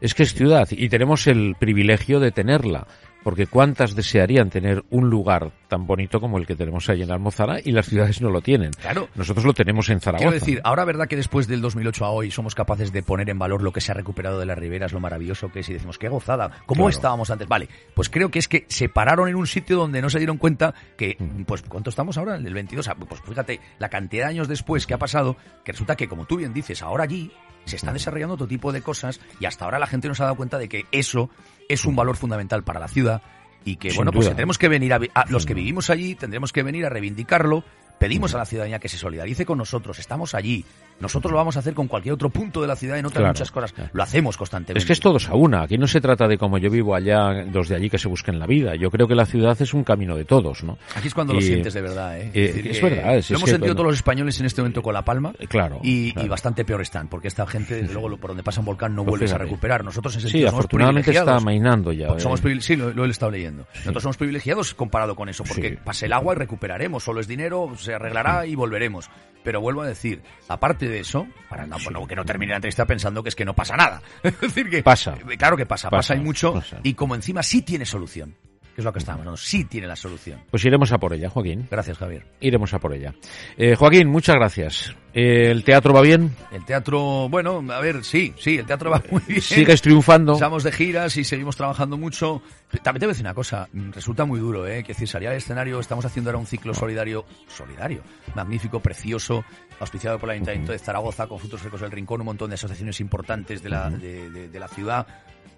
Es 0.02 0.16
que 0.16 0.24
es 0.24 0.34
ciudad 0.34 0.68
y 0.72 0.90
tenemos 0.90 1.28
el 1.28 1.56
privilegio 1.58 2.20
de 2.20 2.32
tenerla. 2.32 2.88
Porque 3.24 3.48
cuántas 3.48 3.96
desearían 3.96 4.50
tener 4.50 4.84
un 4.90 5.10
lugar 5.10 5.52
tan 5.68 5.88
bonito 5.88 6.20
como 6.20 6.38
el 6.38 6.46
que 6.46 6.56
tenemos 6.56 6.90
ahí 6.90 7.02
en 7.02 7.12
Almozara 7.12 7.60
y 7.64 7.72
las 7.72 7.88
ciudades 7.88 8.22
no 8.22 8.30
lo 8.30 8.42
tienen. 8.42 8.72
Claro. 8.72 9.08
Nosotros 9.16 9.46
lo 9.46 9.54
tenemos 9.54 9.90
en 9.90 10.00
Zaragoza. 10.02 10.24
Quiero 10.30 10.40
decir, 10.40 10.62
ahora 10.64 10.86
verdad 10.86 11.08
que 11.08 11.16
después 11.16 11.48
del 11.48 11.62
2008 11.62 12.06
a 12.06 12.10
hoy 12.12 12.32
somos 12.32 12.54
capaces 12.56 12.92
de 12.92 13.02
poner 13.04 13.30
en 13.30 13.40
valor 13.40 13.62
lo 13.64 13.72
que 13.72 13.82
se 13.82 13.92
ha 13.92 13.96
recuperado 13.96 14.40
de 14.40 14.46
las 14.46 14.58
riberas, 14.58 14.92
lo 14.94 15.00
maravilloso 15.00 15.52
que 15.52 15.62
es 15.62 15.70
y 15.70 15.74
decimos, 15.74 15.98
qué 15.98 16.10
gozada, 16.10 16.52
¿cómo 16.66 16.84
Claro. 16.84 16.90
estábamos 16.90 17.30
antes? 17.30 17.48
Vale, 17.48 17.70
pues 17.94 18.10
creo 18.10 18.30
que 18.30 18.40
es 18.40 18.48
que 18.48 18.66
se 18.68 18.90
pararon 18.90 19.30
en 19.30 19.36
un 19.36 19.48
sitio 19.48 19.78
donde 19.78 20.02
no 20.02 20.10
se 20.10 20.18
dieron 20.20 20.38
cuenta 20.38 20.74
que, 20.98 21.18
pues, 21.48 21.62
¿cuánto 21.64 21.90
estamos 21.90 22.18
ahora? 22.18 22.36
En 22.38 22.46
el 22.46 22.54
22, 22.54 22.88
Ah, 22.90 22.96
pues 22.96 23.22
fíjate, 23.22 23.60
la 23.80 23.90
cantidad 23.90 24.26
de 24.26 24.30
años 24.32 24.48
después 24.48 24.86
que 24.86 24.94
ha 24.94 24.98
pasado, 24.98 25.38
que 25.64 25.72
resulta 25.72 25.96
que, 25.96 26.08
como 26.08 26.26
tú 26.26 26.38
bien 26.38 26.54
dices, 26.54 26.82
ahora 26.84 27.06
allí 27.06 27.32
se 27.66 27.76
están 27.76 27.94
desarrollando 27.94 28.36
otro 28.36 28.48
tipo 28.48 28.72
de 28.72 28.82
cosas 28.82 29.20
y 29.40 29.46
hasta 29.46 29.66
ahora 29.66 29.80
la 29.80 29.88
gente 29.88 30.08
no 30.08 30.16
se 30.16 30.24
ha 30.24 30.26
dado 30.26 30.36
cuenta 30.36 30.58
de 30.58 30.68
que 30.70 30.86
eso 30.92 31.30
es 31.70 31.86
un 31.86 31.96
valor 31.96 32.16
fundamental 32.18 32.64
para 32.64 32.80
la 32.80 32.88
ciudad 32.88 33.22
y 33.66 33.78
que, 33.78 33.90
Sin 33.92 33.98
bueno, 33.98 34.12
pues 34.12 34.26
duda. 34.26 34.32
tendremos 34.32 34.58
que 34.58 34.68
venir 34.68 34.94
a, 34.94 35.00
a- 35.14 35.26
los 35.30 35.46
que 35.46 35.54
vivimos 35.54 35.90
allí, 35.90 36.16
tendremos 36.16 36.52
que 36.52 36.64
venir 36.64 36.86
a 36.86 36.90
reivindicarlo. 36.90 37.64
Pedimos 38.00 38.34
a 38.36 38.38
la 38.40 38.46
ciudadanía 38.46 38.80
que 38.80 38.90
se 38.90 38.98
solidarice 38.98 39.46
con 39.46 39.58
nosotros, 39.58 39.98
estamos 40.00 40.34
allí. 40.36 40.66
Nosotros 41.00 41.32
lo 41.32 41.38
vamos 41.38 41.56
a 41.58 41.60
hacer 41.60 41.74
con 41.74 41.88
cualquier 41.88 42.14
otro 42.14 42.30
punto 42.30 42.62
de 42.62 42.68
la 42.68 42.76
ciudad 42.76 42.98
en 42.98 43.06
otras 43.06 43.20
Claro, 43.20 43.34
muchas 43.34 43.52
cosas. 43.52 43.74
claro. 43.74 43.90
Lo 43.94 44.04
hacemos 44.04 44.38
constantemente. 44.38 44.80
Es 44.80 44.86
que 44.86 44.94
es 44.94 45.00
todos 45.00 45.28
a 45.30 45.36
una. 45.36 45.64
Aquí 45.64 45.78
no 45.78 45.88
se 45.88 46.00
trata 46.00 46.28
de 46.28 46.38
como 46.38 46.58
yo 46.58 46.70
vivo 46.70 46.96
allá, 46.96 47.44
los 47.44 47.68
de 47.68 47.76
allí 47.76 47.90
que 47.90 47.98
se 47.98 48.08
busquen 48.08 48.40
la 48.40 48.46
vida. 48.48 48.76
Yo 48.76 48.90
creo 48.90 49.08
que 49.08 49.16
la 49.16 49.26
ciudad 49.26 49.56
es 49.62 49.74
un 49.74 49.84
camino 49.84 50.16
de 50.16 50.24
todos, 50.26 50.64
¿no? 50.64 50.78
Aquí 50.96 51.08
es 51.10 51.14
cuando 51.14 51.34
lo 51.34 51.42
sientes 51.42 51.74
de 51.74 51.82
verdad, 51.82 52.18
¿eh? 52.20 52.32
eh, 52.34 52.42
decir 52.48 52.68
es 52.68 52.82
verdad, 52.82 53.18
es- 53.18 53.30
lo 53.30 53.36
es 53.38 53.42
hemos 53.42 53.44
que, 53.44 53.50
sentido 53.52 53.60
bueno. 53.60 53.76
todos 53.76 53.88
los 53.88 53.96
españoles 53.96 54.40
en 54.40 54.46
este 54.46 54.62
momento 54.62 54.82
con 54.82 54.94
La 54.94 55.04
Palma. 55.04 55.34
Eh, 55.40 55.48
claro, 55.48 55.80
Y, 55.84 56.14
claro. 56.14 56.26
y 56.26 56.30
bastante 56.30 56.64
peor 56.64 56.82
están, 56.82 57.08
porque 57.10 57.28
esta 57.28 57.46
gente, 57.48 57.76
desde 57.82 57.94
luego, 57.94 58.16
por 58.18 58.30
donde 58.30 58.44
pasa 58.44 58.62
un 58.62 58.66
volcán 58.66 58.96
no 58.96 59.04
Pues 59.04 59.10
vuelves 59.12 59.34
a 59.34 59.38
recuperar. 59.40 59.84
Nosotros 59.84 60.14
en 60.16 60.20
ese 60.20 60.28
Sí, 60.28 60.32
sentido 60.34 60.50
somos 60.52 60.60
afortunadamente 60.66 61.12
está 61.12 61.22
privilegiados. 61.24 61.42
amainando 61.44 61.92
ya. 61.92 62.08
Porque 62.08 62.22
eh. 62.22 62.24
somos 62.24 62.42
privile- 62.42 62.62
sí, 62.62 62.76
lo, 62.76 62.92
lo 62.94 63.06
he 63.06 63.10
estado 63.10 63.32
leyendo. 63.32 63.66
Nosotros 63.80 64.04
somos 64.04 64.18
privilegiados 64.18 64.74
comparado 64.74 65.16
con 65.16 65.28
eso, 65.28 65.44
porque 65.44 65.70
Sí. 65.72 65.78
pase 65.84 66.06
el 66.06 66.14
agua 66.14 66.34
y 66.34 66.38
recuperaremos. 66.38 67.04
Solo 67.04 67.20
es 67.20 67.28
dinero, 67.28 67.72
se 67.78 67.94
arreglará 67.94 68.46
y 68.46 68.56
volveremos. 68.56 69.10
Pero 69.44 69.60
vuelvo 69.60 69.82
a 69.82 69.88
decir, 69.88 70.22
aparte 70.48 70.83
de 70.90 71.00
eso, 71.00 71.28
para 71.50 71.66
no, 71.66 71.78
bueno, 71.84 72.06
que 72.08 72.16
no 72.16 72.26
termine 72.26 72.52
la 72.52 72.58
entrevista 72.58 72.86
pensando 72.86 73.22
que 73.24 73.30
es 73.30 73.36
que 73.36 73.46
no 73.46 73.54
pasa 73.54 73.76
nada. 73.76 74.02
es 74.24 74.40
decir, 74.40 74.70
que 74.70 74.84
Pasa. 74.84 75.16
eh, 75.30 75.38
Claro 75.38 75.56
que 75.58 75.66
pasa, 75.66 75.90
pasa, 75.90 76.14
Pasa, 76.14 76.16
y 76.16 76.24
mucho. 76.24 76.54
pasa. 76.54 76.80
Y 76.84 76.94
como 76.94 77.16
encima 77.16 77.44
sí 77.44 77.62
tiene 77.62 77.86
solución, 77.86 78.36
que 78.74 78.82
es 78.82 78.86
lo 78.86 78.92
que 78.92 79.00
estamos 79.00 79.20
hablando, 79.20 79.38
sí 79.38 79.66
tiene 79.66 79.88
la 79.88 79.96
solución. 79.96 80.40
Pues 80.50 80.66
iremos 80.66 80.92
a 80.92 80.98
por 80.98 81.14
ella, 81.14 81.30
Joaquín. 81.30 81.68
Gracias, 81.70 81.98
Javier. 81.98 82.26
Iremos 82.40 82.74
a 82.74 82.80
por 82.80 82.94
ella. 82.94 83.14
Eh, 83.58 83.76
Joaquín, 83.76 84.08
muchas 84.10 84.36
gracias. 84.36 84.96
Eh, 85.14 85.52
¿El 85.52 85.64
teatro 85.64 85.94
va 85.94 86.02
bien? 86.02 86.36
El 86.52 86.66
teatro, 86.66 87.30
bueno, 87.30 87.64
a 87.72 87.80
ver, 87.80 88.04
sí, 88.04 88.34
sí, 88.40 88.58
el 88.58 88.66
teatro 88.66 88.90
va 88.90 89.02
muy 89.12 89.22
bien. 89.28 89.42
¿Sigues 89.42 89.82
triunfando? 89.82 90.34
Estamos 90.34 90.64
de 90.64 90.72
giras 90.72 91.16
y 91.18 91.24
seguimos 91.24 91.56
trabajando 91.56 91.98
mucho. 91.98 92.42
También 92.82 93.02
te 93.02 93.06
voy 93.06 93.12
a 93.12 93.14
decir 93.14 93.26
una 93.26 93.36
cosa, 93.36 93.70
mm, 93.72 93.92
resulta 93.92 94.26
muy 94.26 94.40
duro, 94.40 94.66
¿eh? 94.66 94.82
Que 94.84 94.94
decir, 94.94 95.08
salir 95.08 95.30
al 95.30 95.36
escenario, 95.36 95.80
estamos 95.80 96.04
haciendo 96.06 96.32
ahora 96.32 96.40
un 96.40 96.48
ciclo 96.48 96.74
solidario, 96.74 97.26
solidario, 97.48 98.02
magnífico, 98.34 98.80
precioso, 98.80 99.46
auspiciado 99.80 100.18
por 100.18 100.30
el 100.30 100.34
Ayuntamiento 100.36 100.72
de 100.72 100.80
Zaragoza, 100.80 101.28
con 101.28 101.38
Frutos 101.38 101.62
Secos 101.62 101.82
del 101.82 101.92
Rincón, 101.92 102.22
un 102.22 102.26
montón 102.26 102.50
de 102.50 102.56
asociaciones 102.56 103.00
importantes 103.00 103.62
de 103.62 103.70
la, 103.70 103.92
de, 103.92 104.32
de- 104.32 104.48
de 104.50 104.60
la 104.60 104.68
ciudad. 104.68 105.06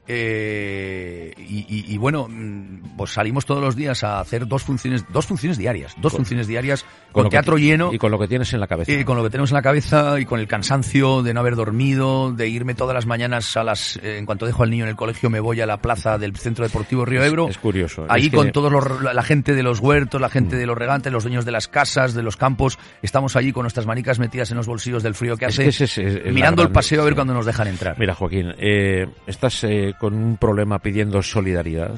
Eh, 0.08 1.34
y, 1.38 1.98
bueno, 1.98 2.28
mm, 2.30 2.96
pues 2.98 3.12
salimos 3.12 3.46
todos 3.46 3.62
los 3.62 3.76
días 3.76 4.04
a 4.04 4.20
hacer 4.20 4.48
dos 4.48 4.64
funciones, 4.64 5.06
dos 5.12 5.26
funciones 5.26 5.58
diarias, 5.58 5.96
dos 5.98 6.14
funciones 6.14 6.48
diarias 6.48 6.86
con, 7.12 7.30
teatro 7.30 7.58
lleno. 7.58 7.92
Y 7.94 7.98
con 7.98 8.12
lo 8.12 8.20
que 8.20 8.28
tienes 8.28 8.54
en 8.54 8.60
la 8.60 8.68
cabeza. 8.68 8.92
Y 8.92 9.04
con 9.04 9.18
lo 9.18 9.24
que 9.24 9.30
tenemos 9.30 9.52
en 9.52 9.56
la 9.56 9.62
cabeza 9.62 10.20
y 10.20 10.26
con 10.26 10.40
el 10.40 10.48
cansancio 10.48 11.24
de 11.24 11.34
no 11.34 11.40
haber 11.40 11.56
dormido, 11.56 12.32
de 12.32 12.48
irme 12.48 12.76
todas 12.76 12.94
las 12.94 13.06
mañanas 13.06 13.56
a 13.58 13.64
las, 13.64 13.98
eh, 13.98 14.18
en 14.18 14.26
cuanto 14.26 14.46
dejo 14.46 14.64
al 14.64 14.70
niño 14.70 14.84
en 14.84 14.90
el 14.90 14.96
colegio 14.96 15.30
me 15.30 15.40
voy 15.40 15.62
a 15.62 15.66
la 15.66 15.78
plaza 15.78 16.18
del 16.18 16.36
Centro 16.36 16.66
Deportivo 16.66 17.06
Río 17.06 17.24
Ebro. 17.24 17.48
Es, 17.48 17.58
curioso. 17.58 18.06
Ahí 18.10 18.30
con 18.30 18.52
todos 18.52 18.72
los, 18.72 19.02
la 19.02 19.24
gente 19.24 19.56
de 19.56 19.64
los 19.64 19.80
huertos, 19.80 20.22
la 20.22 20.30
gente 20.30 20.56
mm. 20.56 20.60
de 20.60 20.66
los 20.66 20.78
regantes, 20.78 21.12
los 21.12 21.24
dueños 21.24 21.46
de 21.46 21.52
las 21.52 21.68
casas, 21.68 22.14
de 22.14 22.22
los 22.22 22.38
campos, 22.38 22.78
estamos 23.02 23.36
allí 23.36 23.52
con 23.52 23.64
nuestras 23.64 23.86
manicas 23.86 24.20
metidas 24.20 24.52
en 24.52 24.58
los 24.58 24.68
bolsillos 24.68 25.02
del 25.02 25.16
frío 25.16 25.38
que 25.38 25.46
hace, 25.46 25.72
mirando 26.32 26.62
el 26.62 26.70
paseo 26.70 27.02
a 27.02 27.06
ver 27.06 27.16
cuándo 27.16 27.34
nos 27.34 27.46
dejan 27.46 27.68
entrar. 27.68 27.98
Mira, 27.98 28.14
Joaquín, 28.14 28.54
eh, 28.58 29.08
estás 29.26 29.64
eh, 29.64 29.95
con 30.00 30.14
un 30.14 30.38
problema 30.38 30.80
pidiendo 30.80 31.22
solidaridad 31.22 31.96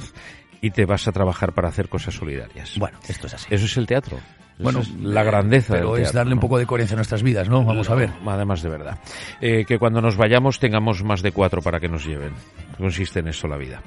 y 0.61 0.71
te 0.71 0.85
vas 0.85 1.07
a 1.07 1.11
trabajar 1.11 1.53
para 1.53 1.69
hacer 1.69 1.89
cosas 1.89 2.15
solidarias. 2.15 2.77
Bueno, 2.77 2.97
esto 3.07 3.27
es 3.27 3.33
así. 3.33 3.47
Eso 3.49 3.65
es 3.65 3.77
el 3.77 3.85
teatro. 3.85 4.17
Bueno, 4.59 4.81
la 5.01 5.23
grandeza. 5.23 5.73
Pero 5.75 5.97
es 5.97 6.13
darle 6.13 6.33
un 6.33 6.39
poco 6.39 6.57
de 6.57 6.65
coherencia 6.65 6.95
a 6.95 6.97
nuestras 6.97 7.21
vidas, 7.21 7.47
¿no? 7.47 7.63
Vamos 7.63 7.89
a 7.89 7.95
ver. 7.95 8.09
Además 8.25 8.63
de 8.63 8.69
verdad. 8.69 8.97
Eh, 9.39 9.65
que 9.65 9.77
cuando 9.77 10.01
nos 10.01 10.17
vayamos 10.17 10.59
tengamos 10.59 11.03
más 11.03 11.21
de 11.21 11.31
cuatro 11.31 11.61
para 11.61 11.79
que 11.79 11.87
nos 11.87 12.05
lleven. 12.05 12.31
Consiste 12.77 13.19
en 13.19 13.27
eso 13.27 13.47
la 13.47 13.57
vida. 13.57 13.81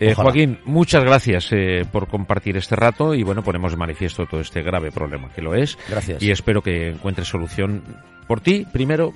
Eh, 0.00 0.14
Joaquín, 0.14 0.58
muchas 0.64 1.04
gracias 1.04 1.48
eh, 1.52 1.84
por 1.90 2.08
compartir 2.08 2.56
este 2.56 2.76
rato 2.76 3.14
y 3.14 3.22
bueno, 3.22 3.42
ponemos 3.42 3.72
de 3.72 3.76
manifiesto 3.76 4.26
todo 4.26 4.40
este 4.40 4.62
grave 4.62 4.90
problema 4.90 5.28
que 5.28 5.42
lo 5.42 5.54
es. 5.54 5.78
Gracias. 5.88 6.22
Y 6.22 6.30
espero 6.30 6.60
que 6.62 6.90
encuentres 6.90 7.28
solución 7.28 7.82
por 8.26 8.40
ti, 8.40 8.66
primero, 8.72 9.12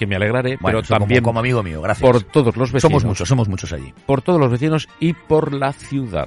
que 0.00 0.06
me 0.06 0.16
alegraré, 0.16 0.56
pero 0.56 0.82
también 0.82 1.22
como, 1.22 1.40
amigo 1.40 1.62
mío, 1.62 1.82
gracias. 1.82 2.10
por 2.10 2.22
todos 2.22 2.56
los 2.56 2.72
vecinos. 2.72 2.90
Somos 2.90 3.04
muchos, 3.04 3.28
somos 3.28 3.48
muchos 3.50 3.70
allí. 3.74 3.92
Por 4.06 4.22
todos 4.22 4.40
los 4.40 4.50
vecinos 4.50 4.88
y 4.98 5.12
por 5.12 5.52
la 5.52 5.74
ciudad 5.74 6.26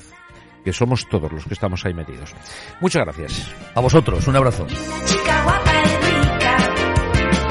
que 0.63 0.71
somos 0.71 1.09
todos 1.09 1.31
los 1.31 1.43
que 1.45 1.55
estamos 1.55 1.83
ahí 1.83 1.95
metidos. 1.95 2.35
Muchas 2.81 3.03
gracias. 3.03 3.51
A 3.73 3.79
vosotros, 3.81 4.27
un 4.27 4.35
abrazo. 4.35 4.67